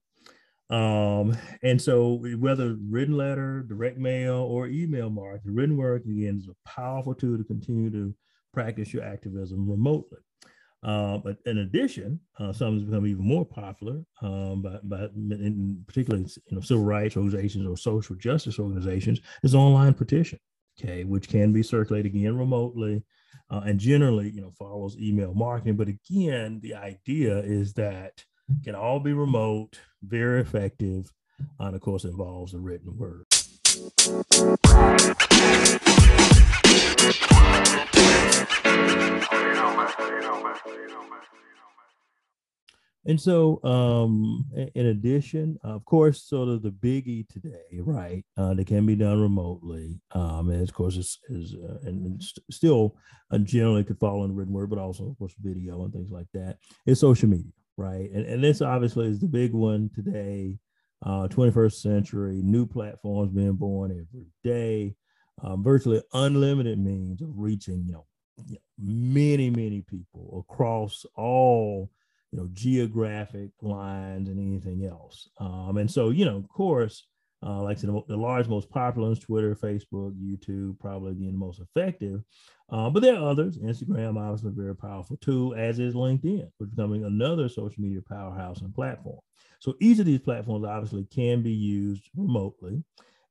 Um, 0.68 1.36
and 1.62 1.80
so 1.80 2.20
whether 2.38 2.76
written 2.90 3.16
letter, 3.16 3.62
direct 3.62 3.98
mail, 3.98 4.34
or 4.34 4.66
email 4.66 5.08
marketing, 5.10 5.54
written 5.54 5.76
work 5.76 6.04
again 6.04 6.38
is 6.38 6.48
a 6.48 6.68
powerful 6.68 7.14
tool 7.14 7.38
to 7.38 7.44
continue 7.44 7.90
to 7.90 8.14
practice 8.52 8.92
your 8.92 9.04
activism 9.04 9.68
remotely. 9.70 10.18
Uh, 10.82 11.18
but 11.18 11.38
in 11.46 11.58
addition, 11.58 12.20
uh, 12.38 12.52
some 12.52 12.74
has 12.74 12.84
become 12.84 13.06
even 13.06 13.24
more 13.24 13.44
popular, 13.44 14.04
um, 14.22 14.62
by, 14.62 14.78
by 14.84 15.04
in 15.16 15.82
particularly 15.86 16.24
you 16.48 16.54
know 16.54 16.60
civil 16.60 16.84
rights 16.84 17.16
organizations 17.16 17.66
or 17.66 17.76
social 17.76 18.14
justice 18.16 18.58
organizations, 18.58 19.20
is 19.42 19.54
online 19.54 19.94
petition, 19.94 20.38
okay, 20.78 21.04
which 21.04 21.28
can 21.28 21.52
be 21.52 21.62
circulated 21.62 22.14
again 22.14 22.36
remotely, 22.36 23.02
uh, 23.50 23.62
and 23.64 23.80
generally 23.80 24.30
you 24.30 24.40
know 24.40 24.52
follows 24.58 24.96
email 24.98 25.34
marketing. 25.34 25.76
But 25.76 25.88
again, 25.88 26.60
the 26.62 26.74
idea 26.74 27.38
is 27.38 27.72
that 27.74 28.22
can 28.62 28.74
all 28.74 29.00
be 29.00 29.12
remote, 29.12 29.80
very 30.02 30.40
effective, 30.40 31.10
and 31.58 31.74
of 31.74 31.80
course 31.80 32.04
involves 32.04 32.52
the 32.52 32.60
written 32.60 32.96
word. 32.96 33.24
And 43.08 43.20
so, 43.20 43.62
um, 43.62 44.44
in 44.74 44.86
addition, 44.86 45.58
of 45.62 45.84
course, 45.84 46.24
sort 46.24 46.48
of 46.48 46.62
the 46.62 46.72
biggie 46.72 47.28
today, 47.28 47.78
right? 47.78 48.24
Uh, 48.36 48.54
that 48.54 48.66
can 48.66 48.84
be 48.84 48.96
done 48.96 49.20
remotely, 49.20 50.00
um, 50.10 50.50
and 50.50 50.60
of 50.60 50.74
course, 50.74 50.96
is, 50.96 51.18
is 51.28 51.54
uh, 51.54 51.78
and 51.84 52.20
still 52.50 52.96
uh, 53.30 53.38
generally 53.38 53.84
could 53.84 54.00
fall 54.00 54.24
in 54.24 54.34
written 54.34 54.52
word, 54.52 54.70
but 54.70 54.80
also, 54.80 55.08
of 55.08 55.16
course, 55.18 55.34
video 55.40 55.84
and 55.84 55.92
things 55.92 56.10
like 56.10 56.26
that. 56.34 56.56
Is 56.84 56.98
social 56.98 57.28
media, 57.28 57.52
right? 57.76 58.10
And 58.12 58.26
and 58.26 58.42
this 58.42 58.60
obviously 58.60 59.06
is 59.06 59.20
the 59.20 59.28
big 59.28 59.52
one 59.52 59.88
today. 59.94 60.58
Uh, 61.04 61.28
21st 61.28 61.74
century, 61.74 62.40
new 62.42 62.66
platforms 62.66 63.30
being 63.30 63.52
born 63.52 63.90
every 63.92 64.26
day, 64.42 64.94
um, 65.44 65.62
virtually 65.62 66.02
unlimited 66.14 66.78
means 66.78 67.20
of 67.20 67.28
reaching, 67.36 67.84
you 67.86 67.92
know, 67.92 68.06
many, 68.78 69.50
many 69.50 69.82
people 69.82 70.44
across 70.48 71.04
all 71.14 71.90
you 72.32 72.38
know 72.38 72.48
geographic 72.52 73.50
lines 73.62 74.28
and 74.28 74.38
anything 74.38 74.84
else. 74.84 75.28
Um, 75.38 75.76
and 75.78 75.90
so, 75.90 76.10
you 76.10 76.24
know, 76.24 76.36
of 76.36 76.48
course, 76.48 77.06
uh, 77.44 77.62
like 77.62 77.78
I 77.78 77.80
said, 77.80 77.90
the 78.08 78.16
large, 78.16 78.48
most 78.48 78.70
popular 78.70 79.08
ones, 79.08 79.20
Twitter, 79.20 79.54
Facebook, 79.54 80.14
YouTube, 80.20 80.78
probably 80.80 81.14
being 81.14 81.32
the 81.32 81.38
most 81.38 81.60
effective. 81.60 82.22
Uh, 82.70 82.90
but 82.90 83.00
there 83.00 83.16
are 83.16 83.28
others. 83.28 83.58
Instagram, 83.58 84.18
obviously, 84.18 84.52
very 84.54 84.74
powerful 84.74 85.16
too, 85.18 85.54
as 85.54 85.78
is 85.78 85.94
LinkedIn, 85.94 86.48
which 86.58 86.68
is 86.68 86.74
becoming 86.74 87.04
another 87.04 87.48
social 87.48 87.82
media 87.82 88.00
powerhouse 88.08 88.60
and 88.62 88.74
platform. 88.74 89.18
So 89.60 89.74
each 89.80 89.98
of 89.98 90.06
these 90.06 90.20
platforms 90.20 90.66
obviously 90.66 91.04
can 91.04 91.42
be 91.42 91.52
used 91.52 92.04
remotely 92.16 92.82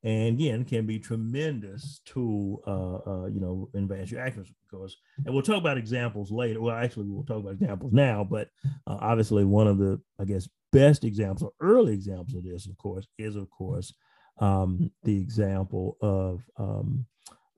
and 0.05 0.39
again 0.39 0.63
can 0.63 0.85
be 0.85 0.99
tremendous 0.99 1.99
to 2.05 2.61
uh, 2.67 2.95
uh, 2.95 3.25
you 3.25 3.39
know 3.41 3.69
advance 3.73 4.11
your 4.11 4.21
activism 4.21 4.55
because 4.69 4.95
and 5.25 5.33
we'll 5.33 5.43
talk 5.43 5.57
about 5.57 5.77
examples 5.77 6.31
later. 6.31 6.61
Well 6.61 6.75
actually 6.75 7.07
we'll 7.09 7.25
talk 7.25 7.39
about 7.39 7.53
examples 7.53 7.91
now 7.91 8.23
but 8.23 8.49
uh, 8.87 8.97
obviously 9.01 9.43
one 9.43 9.67
of 9.67 9.77
the 9.77 9.99
i 10.19 10.23
guess 10.23 10.47
best 10.71 11.03
examples 11.03 11.43
or 11.43 11.51
early 11.59 11.93
examples 11.93 12.35
of 12.35 12.43
this 12.43 12.67
of 12.67 12.77
course 12.77 13.07
is 13.17 13.35
of 13.35 13.49
course 13.49 13.93
um, 14.39 14.91
the 15.03 15.17
example 15.17 15.97
of 16.01 16.41
um, 16.57 17.05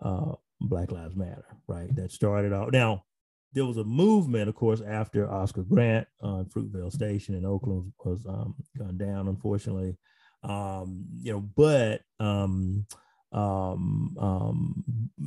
uh, 0.02 0.34
black 0.62 0.92
lives 0.92 1.16
matter 1.16 1.46
right? 1.68 1.94
That 1.96 2.12
started 2.12 2.54
out 2.54 2.72
now 2.72 3.04
there 3.54 3.66
was 3.66 3.78
a 3.78 3.84
movement 3.84 4.48
of 4.48 4.56
course 4.56 4.82
after 4.88 5.30
oscar 5.30 5.64
grant 5.64 6.08
on 6.22 6.46
fruitvale 6.46 6.92
station 6.92 7.34
in 7.34 7.46
oakland 7.46 7.92
was 8.06 8.26
um, 8.28 8.54
gone 8.78 8.98
down 8.98 9.28
unfortunately 9.28 9.98
um, 10.44 11.06
you 11.22 11.34
know, 11.34 11.42
but 11.42 12.02
um, 12.20 12.86
um, 13.32 14.16
um, 14.20 14.84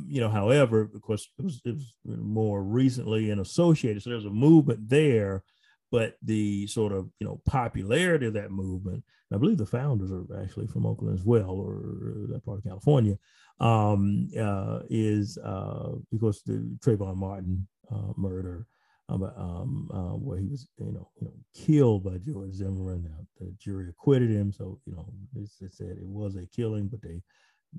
you 0.07 0.21
know, 0.21 0.29
however, 0.29 0.81
of 0.81 1.01
course, 1.01 1.29
it 1.37 1.45
was, 1.45 1.61
it 1.65 1.73
was 1.75 1.93
more 2.05 2.63
recently 2.63 3.29
and 3.29 3.41
associated. 3.41 4.01
So 4.01 4.09
there's 4.09 4.25
a 4.25 4.29
movement 4.29 4.89
there, 4.89 5.43
but 5.91 6.17
the 6.23 6.67
sort 6.67 6.93
of 6.93 7.09
you 7.19 7.27
know 7.27 7.41
popularity 7.45 8.25
of 8.27 8.33
that 8.33 8.51
movement. 8.51 9.03
I 9.33 9.37
believe 9.37 9.57
the 9.57 9.65
founders 9.65 10.11
are 10.11 10.25
actually 10.43 10.67
from 10.67 10.85
Oakland 10.85 11.17
as 11.17 11.23
well, 11.23 11.51
or 11.51 12.27
that 12.29 12.43
part 12.45 12.57
of 12.57 12.63
California. 12.63 13.17
Um, 13.59 14.29
uh, 14.37 14.79
is 14.89 15.37
uh, 15.37 15.91
because 16.11 16.41
the 16.41 16.67
Trayvon 16.79 17.15
Martin 17.15 17.67
uh, 17.91 18.13
murder 18.17 18.65
um, 19.13 19.89
uh, 19.93 20.15
where 20.17 20.37
he 20.37 20.47
was, 20.47 20.67
you 20.77 20.91
know, 20.91 21.09
you 21.19 21.27
know, 21.27 21.33
killed 21.53 22.03
by 22.03 22.17
George 22.17 22.53
Zimmerman. 22.53 23.09
Uh, 23.17 23.23
the 23.39 23.51
jury 23.59 23.89
acquitted 23.89 24.29
him, 24.29 24.51
so 24.51 24.79
you 24.85 24.95
know, 24.95 25.05
they 25.33 25.45
said 25.45 25.97
it 25.97 26.07
was 26.07 26.35
a 26.35 26.45
killing, 26.47 26.87
but 26.87 27.01
they 27.01 27.21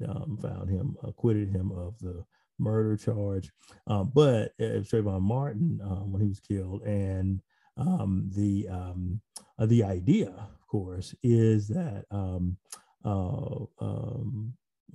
um, 0.06 0.38
found 0.40 0.68
him, 0.68 0.96
acquitted 1.02 1.48
him 1.48 1.70
of 1.72 1.98
the 2.00 2.24
murder 2.58 2.96
charge. 2.96 3.50
Uh, 3.86 4.04
but 4.04 4.52
uh, 4.60 4.80
Trayvon 4.82 5.22
Martin, 5.22 5.80
um, 5.82 6.12
when 6.12 6.22
he 6.22 6.28
was 6.28 6.40
killed, 6.40 6.82
and 6.82 7.40
um, 7.76 8.30
the 8.34 8.68
um, 8.68 9.20
uh, 9.58 9.66
the 9.66 9.84
idea, 9.84 10.28
of 10.28 10.66
course, 10.66 11.14
is 11.22 11.68
that 11.68 12.04
um, 12.10 12.56
uh, 13.04 13.64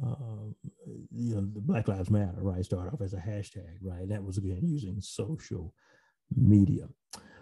uh, 0.04 0.52
you 1.12 1.36
know, 1.36 1.42
the 1.42 1.62
Black 1.62 1.88
Lives 1.88 2.12
Matter, 2.12 2.38
right, 2.38 2.64
started 2.64 2.94
off 2.94 3.02
as 3.02 3.14
a 3.14 3.18
hashtag, 3.18 3.78
right? 3.82 4.08
That 4.08 4.24
was 4.24 4.38
again 4.38 4.62
using 4.62 5.02
social 5.02 5.74
media. 6.36 6.88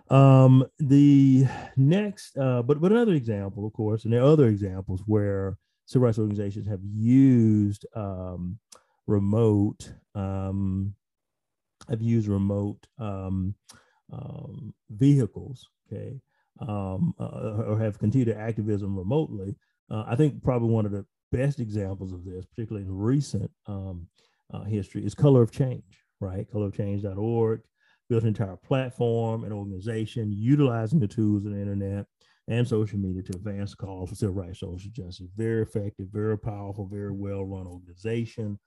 Um, 0.09 0.65
the 0.77 1.45
next, 1.75 2.37
uh, 2.37 2.61
but 2.61 2.79
but 2.79 2.91
another 2.91 3.13
example, 3.13 3.65
of 3.65 3.73
course, 3.73 4.03
and 4.03 4.13
there 4.13 4.21
are 4.21 4.31
other 4.31 4.47
examples 4.47 5.01
where 5.05 5.57
civil 5.85 6.05
rights 6.05 6.19
organizations 6.19 6.67
have 6.67 6.81
used 6.83 7.85
um, 7.95 8.59
remote, 9.07 9.93
um, 10.13 10.93
have 11.89 12.01
used 12.01 12.27
remote 12.27 12.85
um, 12.99 13.55
um, 14.11 14.73
vehicles, 14.91 15.67
okay, 15.91 16.19
um, 16.61 17.13
uh, 17.19 17.63
or 17.67 17.79
have 17.79 17.97
continued 17.97 18.35
activism 18.35 18.97
remotely. 18.97 19.55
Uh, 19.89 20.03
I 20.07 20.15
think 20.15 20.43
probably 20.43 20.69
one 20.69 20.85
of 20.85 20.91
the 20.91 21.05
best 21.31 21.59
examples 21.59 22.11
of 22.11 22.25
this, 22.25 22.45
particularly 22.45 22.85
in 22.87 22.95
recent 22.95 23.49
um, 23.65 24.07
uh, 24.53 24.63
history, 24.63 25.03
is 25.03 25.15
Color 25.15 25.41
of 25.41 25.51
Change, 25.51 25.83
right? 26.19 26.47
Colorofchange.org 26.51 27.61
built 28.09 28.23
an 28.23 28.29
entire 28.29 28.55
platform 28.57 29.43
and 29.43 29.53
organization 29.53 30.31
utilizing 30.31 30.99
the 30.99 31.07
tools 31.07 31.45
of 31.45 31.53
the 31.53 31.59
internet 31.59 32.05
and 32.47 32.67
social 32.67 32.99
media 32.99 33.23
to 33.23 33.35
advance 33.35 33.73
calls 33.73 34.09
for 34.09 34.15
civil 34.15 34.35
rights, 34.35 34.59
social 34.59 34.91
justice. 34.91 35.27
Very 35.35 35.63
effective, 35.63 36.07
very 36.11 36.37
powerful, 36.37 36.87
very 36.87 37.11
well-run 37.11 37.65
organization 37.65 38.59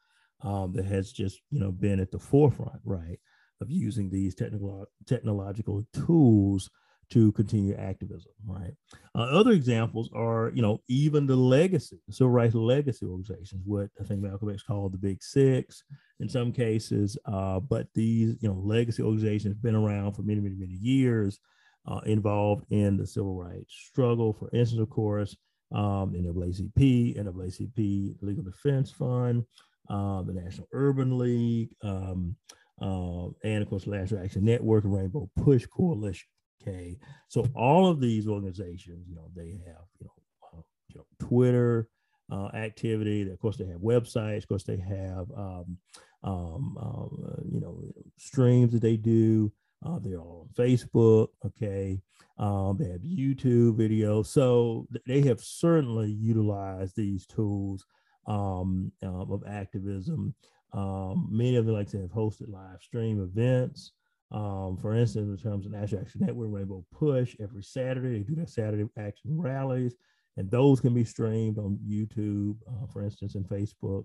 um, 0.42 0.72
that 0.72 0.84
has 0.84 1.12
just 1.12 1.40
you 1.50 1.60
know 1.60 1.70
been 1.70 2.00
at 2.00 2.10
the 2.10 2.18
forefront, 2.18 2.80
right, 2.84 3.18
of 3.60 3.70
using 3.70 4.10
these 4.10 4.34
technical 4.34 4.86
technological 5.06 5.82
tools 5.92 6.70
to 7.10 7.32
continue 7.32 7.74
activism, 7.74 8.32
right? 8.46 8.72
Uh, 9.14 9.22
other 9.22 9.52
examples 9.52 10.10
are, 10.14 10.52
you 10.54 10.60
know, 10.60 10.80
even 10.88 11.26
the 11.26 11.36
legacy, 11.36 11.98
civil 12.10 12.30
rights 12.30 12.54
legacy 12.54 13.06
organizations, 13.06 13.62
what 13.64 13.88
I 14.00 14.04
think 14.04 14.20
Malcolm 14.20 14.50
X 14.50 14.62
called 14.62 14.92
the 14.92 14.98
Big 14.98 15.22
Six 15.22 15.84
in 16.20 16.28
some 16.28 16.52
cases. 16.52 17.16
Uh, 17.24 17.60
but 17.60 17.86
these, 17.94 18.36
you 18.40 18.48
know, 18.48 18.60
legacy 18.62 19.02
organizations 19.02 19.54
have 19.54 19.62
been 19.62 19.74
around 19.74 20.12
for 20.12 20.22
many, 20.22 20.40
many, 20.40 20.56
many 20.56 20.74
years, 20.74 21.38
uh, 21.86 22.00
involved 22.04 22.64
in 22.70 22.96
the 22.96 23.06
civil 23.06 23.34
rights 23.34 23.72
struggle. 23.72 24.34
For 24.34 24.50
instance, 24.52 24.80
of 24.80 24.90
course, 24.90 25.36
um, 25.72 26.12
NAACP, 26.12 27.18
NAACP 27.18 28.16
Legal 28.20 28.44
Defense 28.44 28.90
Fund, 28.90 29.44
uh, 29.88 30.22
the 30.22 30.34
National 30.34 30.68
Urban 30.72 31.18
League, 31.18 31.70
um, 31.82 32.36
uh, 32.80 33.28
and 33.42 33.62
of 33.62 33.68
course, 33.68 33.84
the 33.84 33.90
National 33.90 34.22
Action 34.22 34.44
Network 34.44 34.84
and 34.84 34.94
Rainbow 34.94 35.30
Push 35.36 35.66
Coalition. 35.66 36.28
Okay, 36.62 36.98
so 37.28 37.46
all 37.54 37.86
of 37.86 38.00
these 38.00 38.26
organizations, 38.26 39.06
you 39.08 39.14
know, 39.14 39.30
they 39.34 39.60
have 39.66 39.84
you 40.00 40.06
know, 40.06 40.12
uh, 40.52 40.62
you 40.88 40.96
know 40.96 41.06
Twitter, 41.20 41.88
uh, 42.30 42.48
activity. 42.54 43.30
Of 43.30 43.38
course, 43.38 43.56
they 43.56 43.66
have 43.66 43.80
websites. 43.80 44.38
Of 44.38 44.48
course, 44.48 44.64
they 44.64 44.76
have 44.76 45.30
um, 45.36 45.78
um, 46.22 46.78
uh, 46.80 47.42
you 47.50 47.60
know 47.60 47.82
streams 48.18 48.72
that 48.72 48.82
they 48.82 48.96
do. 48.96 49.52
Uh, 49.84 49.98
they're 50.00 50.20
all 50.20 50.48
on 50.48 50.66
Facebook. 50.66 51.28
Okay, 51.46 52.00
um, 52.38 52.76
they 52.78 52.88
have 52.88 53.00
YouTube 53.00 53.76
videos. 53.76 54.26
So 54.26 54.86
they 55.06 55.22
have 55.22 55.40
certainly 55.40 56.10
utilized 56.10 56.96
these 56.96 57.26
tools 57.26 57.86
um, 58.26 58.92
um, 59.02 59.30
of 59.32 59.42
activism. 59.46 60.34
Um, 60.72 61.28
many 61.30 61.56
of 61.56 61.66
them, 61.66 61.74
like 61.74 61.90
to 61.90 62.00
have 62.00 62.10
hosted 62.10 62.50
live 62.50 62.82
stream 62.82 63.22
events. 63.22 63.92
Um, 64.30 64.76
for 64.76 64.94
instance, 64.94 65.42
in 65.42 65.50
terms 65.50 65.64
of 65.64 65.72
National 65.72 66.02
Action 66.02 66.20
Network, 66.24 66.48
Rainbow 66.50 66.84
Push, 66.92 67.36
every 67.40 67.62
Saturday 67.62 68.18
they 68.18 68.24
do 68.24 68.34
their 68.34 68.46
Saturday 68.46 68.84
action 68.98 69.40
rallies, 69.40 69.94
and 70.36 70.50
those 70.50 70.80
can 70.80 70.92
be 70.92 71.04
streamed 71.04 71.58
on 71.58 71.78
YouTube, 71.86 72.56
uh, 72.68 72.86
for 72.92 73.02
instance, 73.02 73.34
and 73.34 73.48
Facebook. 73.48 74.04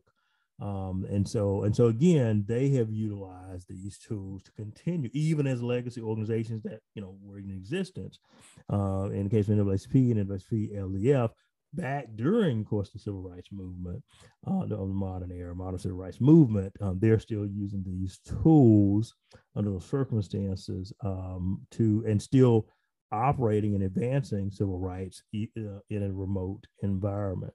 Um, 0.62 1.05
and 1.09 1.27
so, 1.27 1.63
and 1.63 1.75
so 1.75 1.88
again, 1.88 2.45
they 2.47 2.69
have 2.71 2.89
utilized 2.89 3.67
these 3.67 3.97
tools 3.97 4.43
to 4.43 4.51
continue, 4.53 5.09
even 5.13 5.45
as 5.45 5.62
legacy 5.62 6.01
organizations 6.01 6.63
that 6.63 6.79
you 6.95 7.01
know 7.01 7.17
were 7.21 7.39
in 7.39 7.51
existence. 7.51 8.19
Uh, 8.71 9.09
in 9.12 9.25
the 9.25 9.29
case 9.29 9.49
of 9.49 9.57
NAACP 9.57 10.12
and 10.12 10.29
NAACP 10.29 10.77
LDF, 10.77 11.31
back 11.73 12.07
during, 12.15 12.62
of 12.62 12.67
course, 12.67 12.89
the 12.91 12.99
civil 12.99 13.21
rights 13.21 13.49
movement, 13.51 14.03
uh, 14.47 14.65
the, 14.65 14.77
modern 14.77 15.31
era, 15.31 15.55
modern 15.55 15.79
civil 15.79 15.97
rights 15.97 16.21
movement, 16.21 16.73
um, 16.81 16.99
they're 16.99 17.19
still 17.19 17.45
using 17.45 17.83
these 17.83 18.19
tools 18.19 19.15
under 19.55 19.71
those 19.71 19.86
circumstances 19.86 20.93
um, 21.03 21.62
to 21.71 22.03
and 22.07 22.21
still 22.21 22.67
operating 23.12 23.75
and 23.75 23.83
advancing 23.83 24.49
civil 24.51 24.79
rights 24.79 25.23
uh, 25.36 25.79
in 25.89 26.03
a 26.03 26.12
remote 26.12 26.65
environment 26.81 27.53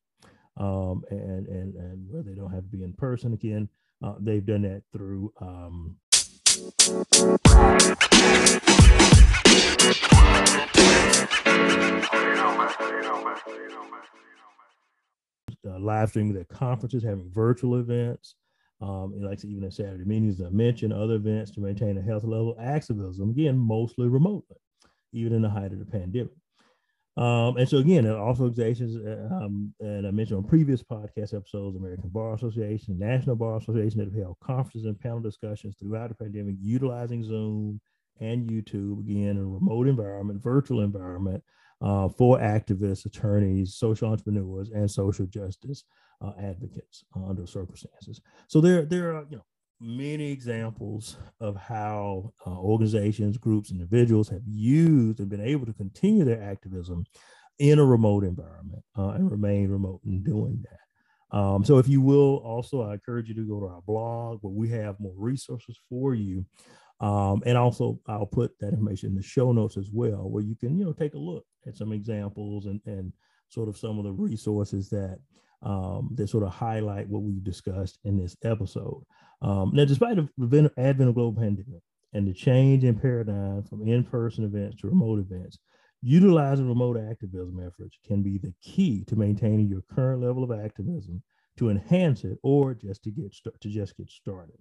um, 0.57 1.03
and, 1.11 1.47
and, 1.49 1.75
and 1.75 2.07
where 2.09 2.23
they 2.23 2.35
don't 2.35 2.53
have 2.53 2.63
to 2.63 2.71
be 2.71 2.83
in 2.83 2.93
person 2.93 3.33
again. 3.33 3.69
Uh, 4.03 4.15
they've 4.21 4.47
done 4.47 4.63
that 4.63 4.83
through 4.93 5.33
um, 5.41 5.97
uh, 15.67 15.79
live 15.79 16.11
streaming 16.11 16.35
their 16.35 16.45
conferences, 16.45 17.03
having 17.03 17.31
virtual 17.31 17.77
events, 17.79 18.35
um, 18.81 19.13
and 19.15 19.25
like 19.25 19.45
even 19.45 19.65
at 19.65 19.73
Saturday 19.73 20.05
meetings, 20.05 20.41
I 20.41 20.51
mentioned 20.51 20.93
other 20.93 21.15
events 21.15 21.51
to 21.53 21.61
maintain 21.61 21.99
a 21.99 22.03
health 22.03 22.25
level 22.25 22.57
activism, 22.61 23.31
again, 23.31 23.59
mostly 23.59 24.09
remotely, 24.09 24.57
even 25.13 25.33
in 25.33 25.43
the 25.43 25.51
height 25.51 25.73
of 25.73 25.79
the 25.79 25.85
pandemic. 25.85 26.33
Um, 27.17 27.57
and 27.57 27.69
so 27.69 27.79
again, 27.79 28.09
also 28.09 28.45
organizations, 28.45 28.95
uh, 28.97 29.35
um, 29.35 29.75
and 29.81 30.07
I 30.07 30.13
mentioned 30.13 30.39
on 30.39 30.45
previous 30.45 30.85
podcast 30.85 31.35
episodes, 31.35 31.77
American 31.77 32.11
Bar 32.11 32.35
Association, 32.35 32.97
National 32.97 33.35
Bar 33.35 33.57
Association 33.57 33.99
that 33.99 34.05
have 34.05 34.23
held 34.23 34.37
conferences 34.41 34.85
and 34.85 35.01
panel 35.01 35.19
discussions 35.19 35.75
throughout 35.77 36.11
the 36.11 36.15
pandemic, 36.15 36.55
utilizing 36.61 37.25
Zoom 37.25 37.81
and 38.21 38.49
YouTube, 38.49 39.01
again, 39.01 39.31
in 39.31 39.39
a 39.39 39.45
remote 39.45 39.89
environment, 39.89 40.41
virtual 40.41 40.81
environment, 40.83 41.43
uh, 41.81 42.09
for 42.09 42.39
activists, 42.39 43.07
attorneys, 43.07 43.75
social 43.75 44.11
entrepreneurs, 44.11 44.71
and 44.71 44.91
social 44.91 45.27
justice 45.27 45.85
uh, 46.21 46.33
advocates 46.43 47.05
under 47.15 47.47
circumstances. 47.47 48.21
So 48.49 48.61
there, 48.61 48.85
there 48.85 49.15
are, 49.15 49.27
you 49.31 49.37
know, 49.37 49.45
many 49.81 50.31
examples 50.31 51.19
of 51.41 51.57
how 51.57 52.33
uh, 52.47 52.51
organizations, 52.51 53.39
groups, 53.39 53.71
individuals 53.71 54.29
have 54.29 54.43
used 54.47 55.21
and 55.21 55.29
been 55.29 55.41
able 55.41 55.67
to 55.67 55.73
continue 55.73 56.25
their 56.25 56.43
activism 56.43 57.05
in 57.59 57.79
a 57.79 57.85
remote 57.85 58.25
environment 58.25 58.83
uh, 58.97 59.11
and 59.11 59.31
remain 59.31 59.69
remote 59.69 60.01
in 60.05 60.23
doing 60.23 60.65
that. 60.65 61.37
Um, 61.37 61.65
so, 61.65 61.77
if 61.79 61.89
you 61.89 62.01
will, 62.01 62.37
also, 62.39 62.83
I 62.83 62.95
encourage 62.95 63.29
you 63.29 63.35
to 63.35 63.47
go 63.47 63.61
to 63.61 63.67
our 63.67 63.83
blog 63.83 64.39
where 64.41 64.53
we 64.53 64.71
have 64.71 64.99
more 64.99 65.13
resources 65.15 65.79
for 65.89 66.15
you. 66.15 66.47
Um, 67.01 67.43
and 67.47 67.57
also, 67.57 68.01
I'll 68.07 68.27
put 68.27 68.59
that 68.59 68.73
information 68.73 69.11
in 69.11 69.15
the 69.15 69.23
show 69.23 69.53
notes 69.53 69.77
as 69.77 69.91
well, 69.93 70.29
where 70.29 70.43
you 70.43 70.57
can, 70.57 70.79
you 70.79 70.85
know, 70.85 70.93
take 70.93 71.15
a 71.15 71.19
look 71.19 71.45
at 71.67 71.77
some 71.77 71.93
examples 71.93 72.67
and, 72.67 72.81
and 72.87 73.13
sort 73.49 73.69
of 73.69 73.77
some 73.77 73.99
of 73.99 74.05
the 74.05 74.13
resources 74.13 74.89
that 74.91 75.19
um, 75.63 76.11
that 76.15 76.29
sort 76.29 76.45
of 76.45 76.51
highlight 76.51 77.09
what 77.09 77.23
we've 77.23 77.43
discussed 77.43 77.99
in 78.05 78.17
this 78.17 78.37
episode. 78.45 79.05
Um, 79.43 79.71
now, 79.75 79.85
despite 79.85 80.17
the 80.17 80.73
advent 80.77 81.09
of 81.09 81.15
global 81.15 81.41
pandemic 81.41 81.83
and 82.13 82.27
the 82.27 82.33
change 82.33 82.85
in 82.85 82.99
paradigm 82.99 83.63
from 83.65 83.87
in-person 83.87 84.45
events 84.45 84.81
to 84.81 84.89
remote 84.89 85.19
events, 85.19 85.59
utilizing 86.03 86.69
remote 86.69 86.97
activism 86.97 87.61
efforts 87.61 87.99
can 88.07 88.23
be 88.23 88.39
the 88.39 88.55
key 88.63 89.05
to 89.07 89.17
maintaining 89.17 89.69
your 89.69 89.83
current 89.95 90.23
level 90.23 90.45
of 90.45 90.53
activism, 90.53 91.23
to 91.57 91.71
enhance 91.71 92.25
it, 92.25 92.39
or 92.43 92.75
just 92.75 93.03
to 93.03 93.11
get 93.11 93.35
to 93.61 93.69
just 93.69 93.97
get 93.97 94.09
started. 94.11 94.59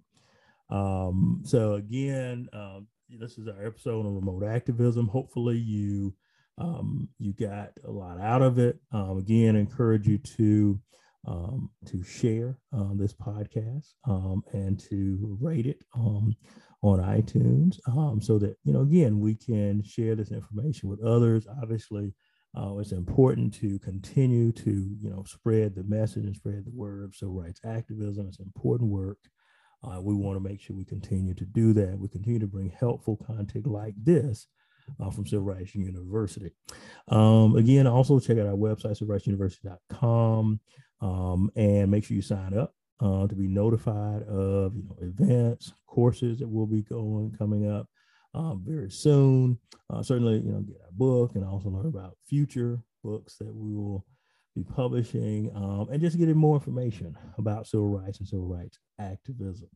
Um, 0.70 1.42
so 1.44 1.74
again, 1.74 2.48
um, 2.52 2.86
this 3.08 3.38
is 3.38 3.48
our 3.48 3.66
episode 3.66 4.06
on 4.06 4.14
remote 4.14 4.44
activism. 4.44 5.08
Hopefully, 5.08 5.56
you 5.56 6.14
um, 6.58 7.08
you 7.18 7.32
got 7.32 7.70
a 7.86 7.90
lot 7.90 8.20
out 8.20 8.42
of 8.42 8.58
it. 8.58 8.78
Um, 8.92 9.18
again, 9.18 9.56
encourage 9.56 10.06
you 10.06 10.18
to 10.18 10.80
um, 11.26 11.70
to 11.86 12.02
share 12.02 12.58
uh, 12.76 12.94
this 12.94 13.12
podcast 13.12 13.92
um, 14.06 14.42
and 14.52 14.78
to 14.88 15.36
rate 15.40 15.66
it 15.66 15.84
um, 15.94 16.34
on 16.82 17.00
iTunes 17.00 17.78
um, 17.88 18.20
so 18.20 18.38
that, 18.38 18.56
you 18.64 18.72
know, 18.72 18.82
again, 18.82 19.18
we 19.18 19.34
can 19.34 19.82
share 19.82 20.14
this 20.14 20.30
information 20.30 20.88
with 20.88 21.02
others. 21.02 21.46
Obviously, 21.62 22.14
uh, 22.56 22.76
it's 22.78 22.92
important 22.92 23.52
to 23.54 23.78
continue 23.80 24.52
to, 24.52 24.96
you 25.00 25.10
know, 25.10 25.24
spread 25.24 25.74
the 25.74 25.84
message 25.84 26.24
and 26.24 26.36
spread 26.36 26.64
the 26.64 26.72
word 26.72 27.04
of 27.04 27.14
civil 27.14 27.34
rights 27.34 27.60
activism. 27.64 28.26
It's 28.26 28.40
important 28.40 28.90
work. 28.90 29.18
Uh, 29.82 30.00
we 30.00 30.14
want 30.14 30.36
to 30.36 30.48
make 30.48 30.60
sure 30.60 30.76
we 30.76 30.84
continue 30.84 31.34
to 31.34 31.44
do 31.44 31.72
that. 31.72 31.98
We 31.98 32.08
continue 32.08 32.40
to 32.40 32.46
bring 32.46 32.70
helpful 32.70 33.16
content 33.16 33.66
like 33.66 33.94
this 34.02 34.46
uh, 35.00 35.10
from 35.10 35.26
Civil 35.26 35.44
Rights 35.44 35.74
University. 35.74 36.50
Um, 37.08 37.56
again, 37.56 37.86
also 37.86 38.18
check 38.18 38.38
out 38.38 38.46
our 38.46 38.54
website, 38.54 39.00
civilrightsuniversity.com 39.00 40.60
um, 41.00 41.50
and 41.56 41.90
make 41.90 42.04
sure 42.04 42.16
you 42.16 42.22
sign 42.22 42.56
up 42.58 42.74
uh, 43.00 43.26
to 43.26 43.34
be 43.34 43.46
notified 43.46 44.22
of 44.24 44.74
you 44.74 44.82
know 44.84 44.96
events, 45.00 45.72
courses 45.86 46.38
that 46.38 46.48
will 46.48 46.66
be 46.66 46.82
going 46.82 47.32
coming 47.38 47.70
up 47.70 47.86
um, 48.34 48.62
very 48.66 48.90
soon. 48.90 49.58
Uh, 49.90 50.02
certainly, 50.02 50.38
you 50.38 50.52
know, 50.52 50.60
get 50.60 50.76
our 50.84 50.92
book 50.92 51.34
and 51.34 51.44
also 51.44 51.68
learn 51.68 51.86
about 51.86 52.16
future 52.26 52.80
books 53.04 53.36
that 53.36 53.54
we 53.54 53.74
will 53.74 54.04
be 54.58 54.74
publishing, 54.74 55.50
um, 55.54 55.88
and 55.90 56.00
just 56.00 56.18
getting 56.18 56.36
more 56.36 56.56
information 56.56 57.16
about 57.38 57.66
civil 57.66 57.88
rights 57.88 58.18
and 58.18 58.28
civil 58.28 58.46
rights 58.46 58.78
activism. 58.98 59.68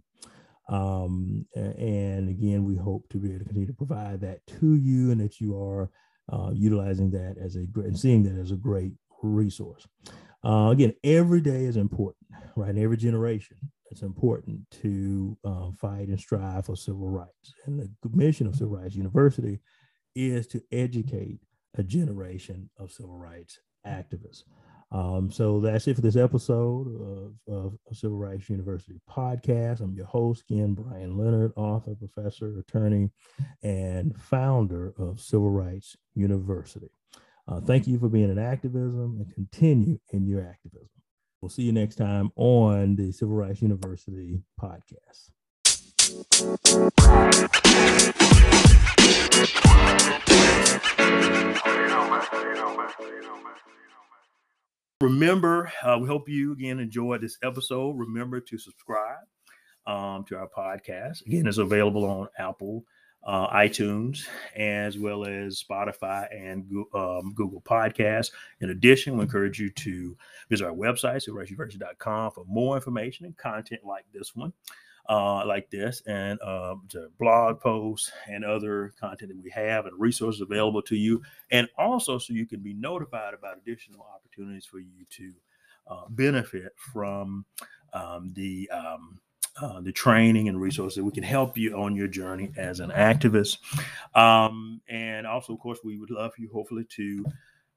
Um, 0.69 1.47
and 1.57 2.29
again, 2.29 2.65
we 2.65 2.77
hope 2.77 3.09
to 3.11 3.19
be 3.19 3.31
able 3.31 3.41
to 3.41 3.45
continue 3.45 3.67
to 3.67 3.73
provide 3.75 4.21
that 4.21 4.47
to 4.61 4.77
you, 4.77 5.11
and 5.11 5.21
that 5.21 5.41
you 5.41 5.61
are 5.61 5.91
uh, 6.33 6.51
utilizing 6.55 7.11
that 7.11 7.37
as 7.39 7.57
a 7.57 7.67
great 7.67 7.89
and 7.89 7.99
seeing 7.99 8.23
that 8.25 8.41
as 8.41 8.53
a 8.53 8.57
great 8.57 8.93
resource. 9.23 9.87
Uh, 10.45 10.71
again, 10.71 10.93
every 11.05 11.41
day 11.41 11.65
is 11.65 11.77
important, 11.77 12.27
right? 12.57 12.71
In 12.71 12.83
every 12.83 12.97
generation, 12.97 13.57
it's 13.91 14.03
important 14.03 14.59
to 14.83 15.37
um, 15.45 15.77
fight 15.79 16.09
and 16.09 16.19
strive 16.19 16.67
for 16.67 16.77
civil 16.77 17.09
rights. 17.09 17.55
And 17.67 17.79
the 17.79 18.17
mission 18.17 18.47
of 18.47 18.57
Civil 18.57 18.77
Rights 18.77 18.95
University 18.95 19.61
is 20.17 20.47
to 20.49 20.63
educate 20.73 21.41
a 21.77 21.83
generation 21.83 22.71
of 22.79 22.91
civil 22.91 23.17
rights 23.17 23.61
activists. 23.87 24.45
Um, 24.93 25.31
so 25.31 25.59
that's 25.59 25.89
it 25.89 25.95
for 25.95 26.03
this 26.03 26.17
episode 26.17 27.35
of, 27.49 27.55
of, 27.55 27.79
Civil 27.95 28.19
Rights 28.19 28.51
University 28.51 29.01
podcast. 29.11 29.81
I'm 29.81 29.95
your 29.95 30.05
host, 30.07 30.45
again, 30.49 30.75
Brian 30.75 31.17
Leonard, 31.17 31.53
author, 31.57 31.95
professor, 31.95 32.59
attorney, 32.59 33.11
and 33.63 34.15
founder 34.17 34.93
of 34.99 35.19
Civil 35.19 35.51
Rights 35.51 35.97
University. 36.15 36.91
Uh, 37.49 37.61
thank 37.61 37.87
you 37.87 37.99
for 37.99 38.09
being 38.09 38.31
in 38.31 38.39
activism 38.39 39.17
and 39.19 39.35
continue 39.35 39.99
in 40.11 40.27
your 40.27 40.47
activism. 40.47 40.89
We'll 41.41 41.49
see 41.49 41.63
you 41.63 41.73
next 41.73 41.97
time 41.97 42.31
on 42.37 42.97
the 42.97 43.13
Civil 43.13 43.35
Rights 43.35 43.63
University 43.63 44.43
podcast. 44.61 45.31
Remember, 55.03 55.73
uh, 55.83 55.99
we 56.01 56.07
hope 56.07 56.29
you 56.29 56.53
again 56.53 56.79
enjoyed 56.79 57.23
this 57.23 57.37
episode. 57.43 57.99
Remember 57.99 58.39
to 58.39 58.57
subscribe 58.57 59.25
um, 59.85 60.25
to 60.27 60.37
our 60.37 60.49
podcast. 60.49 61.27
Again, 61.27 61.49
it's 61.49 61.59
available 61.59 62.05
on 62.05 62.29
Apple 62.39 62.85
uh, 63.25 63.49
iTunes, 63.49 64.29
as 64.55 64.99
well 64.99 65.25
as 65.25 65.61
Spotify 65.61 66.29
and 66.33 66.65
um, 66.95 67.33
Google 67.35 67.61
Podcasts. 67.63 68.31
In 68.61 68.71
addition, 68.71 69.17
we 69.17 69.23
encourage 69.23 69.59
you 69.59 69.71
to 69.71 70.17
visit 70.49 70.65
our 70.65 70.73
website, 70.73 71.29
civilrightsuniversity.com, 71.29 72.31
for 72.31 72.45
more 72.47 72.77
information 72.77 73.27
and 73.27 73.37
content 73.37 73.81
like 73.85 74.05
this 74.15 74.37
one, 74.37 74.53
uh, 75.09 75.45
like 75.47 75.71
this, 75.71 76.03
and 76.07 76.41
uh, 76.43 76.75
blog 77.19 77.61
posts 77.61 78.13
and 78.29 78.45
other 78.45 78.93
content 79.01 79.31
that 79.31 79.43
we 79.43 79.51
have 79.51 79.87
and 79.87 79.99
resources 79.99 80.41
available 80.41 80.83
to 80.83 80.97
you. 80.97 81.23
And 81.51 81.69
also, 81.77 82.19
so 82.19 82.33
you 82.33 82.47
can 82.47 82.61
be 82.61 82.75
notified 82.75 83.35
about 83.35 83.59
additional 83.59 84.07
opportunities 84.15 84.65
for 84.65 84.79
you 84.79 85.05
to 85.11 85.33
uh, 85.89 86.03
benefit 86.11 86.73
from 86.77 87.45
um, 87.93 88.33
the 88.35 88.71
um, 88.71 89.21
uh, 89.61 89.81
the 89.81 89.93
training 89.93 90.49
and 90.49 90.61
resources. 90.61 90.97
That 90.97 91.05
we 91.05 91.13
can 91.13 91.25
help 91.25 91.59
you 91.59 91.77
on 91.77 91.95
your 91.97 92.09
journey 92.09 92.53
as 92.57 92.81
an 92.81 92.91
activist. 92.91 93.59
Um, 94.15 94.81
and 94.89 95.27
also, 95.27 95.53
of 95.55 95.61
course, 95.61 95.81
we 95.85 95.99
would 95.99 96.11
love 96.11 96.33
you, 96.39 96.49
hopefully, 96.53 96.87
to 96.97 97.25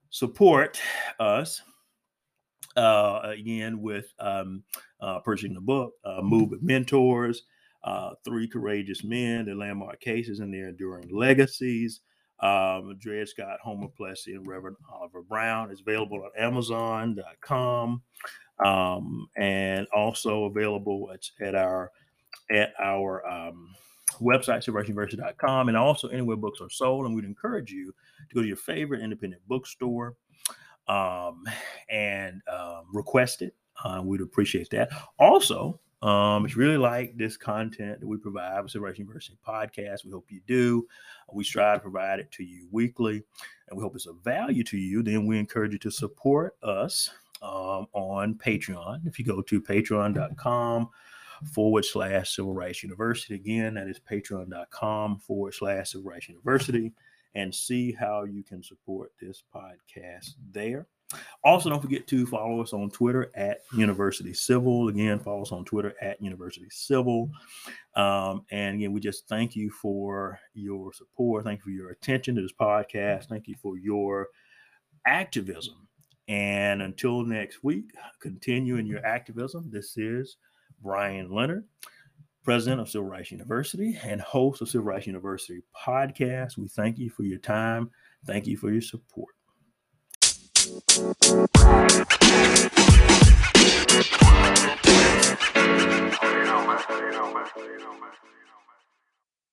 support 0.10 0.80
us 1.20 1.62
uh, 2.76 3.22
again 3.24 3.82
with 3.82 4.14
um, 4.20 4.64
uh, 5.02 5.20
purchasing 5.20 5.54
the 5.54 5.62
book, 5.62 5.94
uh, 6.04 6.22
Mentors, 6.22 7.44
uh, 7.84 8.12
Three 8.24 8.48
Courageous 8.48 9.04
Men, 9.04 9.46
the 9.46 9.56
landmark 9.56 10.00
cases 10.00 10.40
and 10.40 10.54
their 10.54 10.70
enduring 10.70 11.10
legacies. 11.16 12.02
Um, 12.42 12.98
Dred 13.00 13.30
Scott, 13.30 13.60
Homer 13.64 13.88
Plessy, 13.88 14.34
and 14.34 14.46
Reverend 14.46 14.76
Oliver 14.92 15.22
Brown 15.22 15.72
is 15.72 15.80
available 15.80 16.22
on 16.24 16.32
Amazon.com 16.38 18.02
um, 18.64 19.28
and 19.38 19.88
also 19.94 20.46
available 20.46 21.12
at, 21.14 21.24
at 21.46 21.56
our 21.56 21.92
at 22.52 22.74
our 22.80 23.26
um, 23.28 23.74
website, 24.22 24.64
civilrightsuniversity.com, 24.64 25.70
and 25.70 25.78
also 25.78 26.08
anywhere 26.10 26.36
books 26.36 26.62
are 26.62 26.70
sold. 26.70 27.06
And 27.06 27.16
we'd 27.16 27.26
encourage 27.26 27.72
you 27.72 27.94
to 28.30 28.36
go 28.36 28.42
to 28.42 28.48
your 28.48 28.58
favorite 28.58 29.02
independent 29.02 29.42
bookstore 29.48 30.16
um, 30.88 31.43
and 31.89 32.41
um, 32.52 32.86
request 32.93 33.41
it. 33.41 33.56
Uh, 33.84 34.02
we'd 34.04 34.21
appreciate 34.21 34.69
that. 34.69 34.89
Also, 35.19 35.80
um, 36.02 36.45
if 36.45 36.56
you 36.56 36.62
really 36.62 36.78
like 36.78 37.17
this 37.17 37.36
content 37.36 38.00
that 38.00 38.08
we 38.08 38.17
provide 38.17 38.62
with 38.62 38.71
Civil 38.71 38.86
Rights 38.86 39.00
University 39.00 39.38
podcast, 39.45 40.06
we 40.06 40.12
hope 40.12 40.28
you 40.30 40.41
do. 40.45 40.88
We 41.34 41.43
strive 41.43 41.78
to 41.78 41.82
provide 41.82 42.19
it 42.19 42.32
to 42.34 42.43
you 42.43 42.67
weekly, 42.71 43.24
and 43.67 43.78
we 43.78 43.82
hope 43.82 43.95
it's 43.95 44.06
of 44.06 44.17
value 44.24 44.63
to 44.65 44.78
you. 44.78 45.02
Then 45.02 45.26
we 45.26 45.39
encourage 45.39 45.74
you 45.74 45.80
to 45.80 45.91
support 45.91 46.56
us 46.62 47.10
um, 47.41 47.88
on 47.93 48.36
Patreon. 48.36 49.08
If 49.08 49.17
you 49.17 49.26
go 49.26 49.41
to 49.41 49.62
patreon.com 49.62 50.89
forward 51.52 51.86
slash 51.86 52.36
civil 52.36 52.54
rights 52.54 52.84
university, 52.84 53.36
again, 53.36 53.74
that 53.74 53.88
is 53.88 54.00
patreon.com 54.00 55.19
forward 55.19 55.54
slash 55.54 55.91
civil 55.91 56.10
rights 56.10 56.30
university, 56.30 56.93
and 57.36 57.54
see 57.54 57.91
how 57.91 58.24
you 58.24 58.43
can 58.43 58.63
support 58.63 59.12
this 59.21 59.43
podcast 59.54 60.32
there. 60.52 60.88
Also, 61.43 61.69
don't 61.69 61.82
forget 61.82 62.08
to 62.08 62.26
follow 62.26 62.62
us 62.62 62.74
on 62.74 62.89
Twitter 62.89 63.32
at 63.36 63.60
University 63.78 64.34
Civil. 64.34 64.88
Again, 64.88 65.19
follow 65.19 65.43
us 65.43 65.52
on 65.52 65.63
Twitter 65.63 65.93
at 66.02 66.21
University 66.21 66.67
Civil. 66.71 67.30
Um, 67.95 68.43
and 68.50 68.76
again, 68.76 68.91
we 68.91 69.00
just 69.00 69.28
thank 69.28 69.56
you 69.56 69.69
for 69.69 70.39
your 70.56 70.91
support. 70.93 71.43
Thank 71.43 71.60
you 71.60 71.63
for 71.65 71.69
your 71.69 71.91
attention 71.91 72.36
to 72.36 72.41
this 72.41 72.54
podcast. 72.60 73.26
Thank 73.26 73.48
you 73.48 73.56
for 73.62 73.78
your 73.78 74.30
activism 75.06 75.86
and 76.28 76.82
until 76.82 77.24
next 77.24 77.63
week, 77.63 77.91
continue 78.19 78.78
in 78.78 78.88
your 78.88 79.06
activism. 79.06 79.69
This 79.69 79.98
is 79.98 80.38
Brian 80.82 81.32
Leonard, 81.32 81.65
president 82.46 82.80
of 82.80 82.88
Civil 82.88 83.08
Rights 83.08 83.32
University 83.32 83.98
and 84.04 84.22
host 84.22 84.62
of 84.62 84.70
Civil 84.70 84.86
Rights 84.86 85.08
University 85.08 85.62
podcast. 85.76 86.58
We 86.58 86.68
thank 86.68 87.00
you 87.00 87.10
for 87.10 87.24
your 87.24 87.40
time. 87.40 87.90
Thank 88.26 88.46
you 88.46 88.56
for 88.56 88.72
your 88.72 88.82
support. 88.82 89.34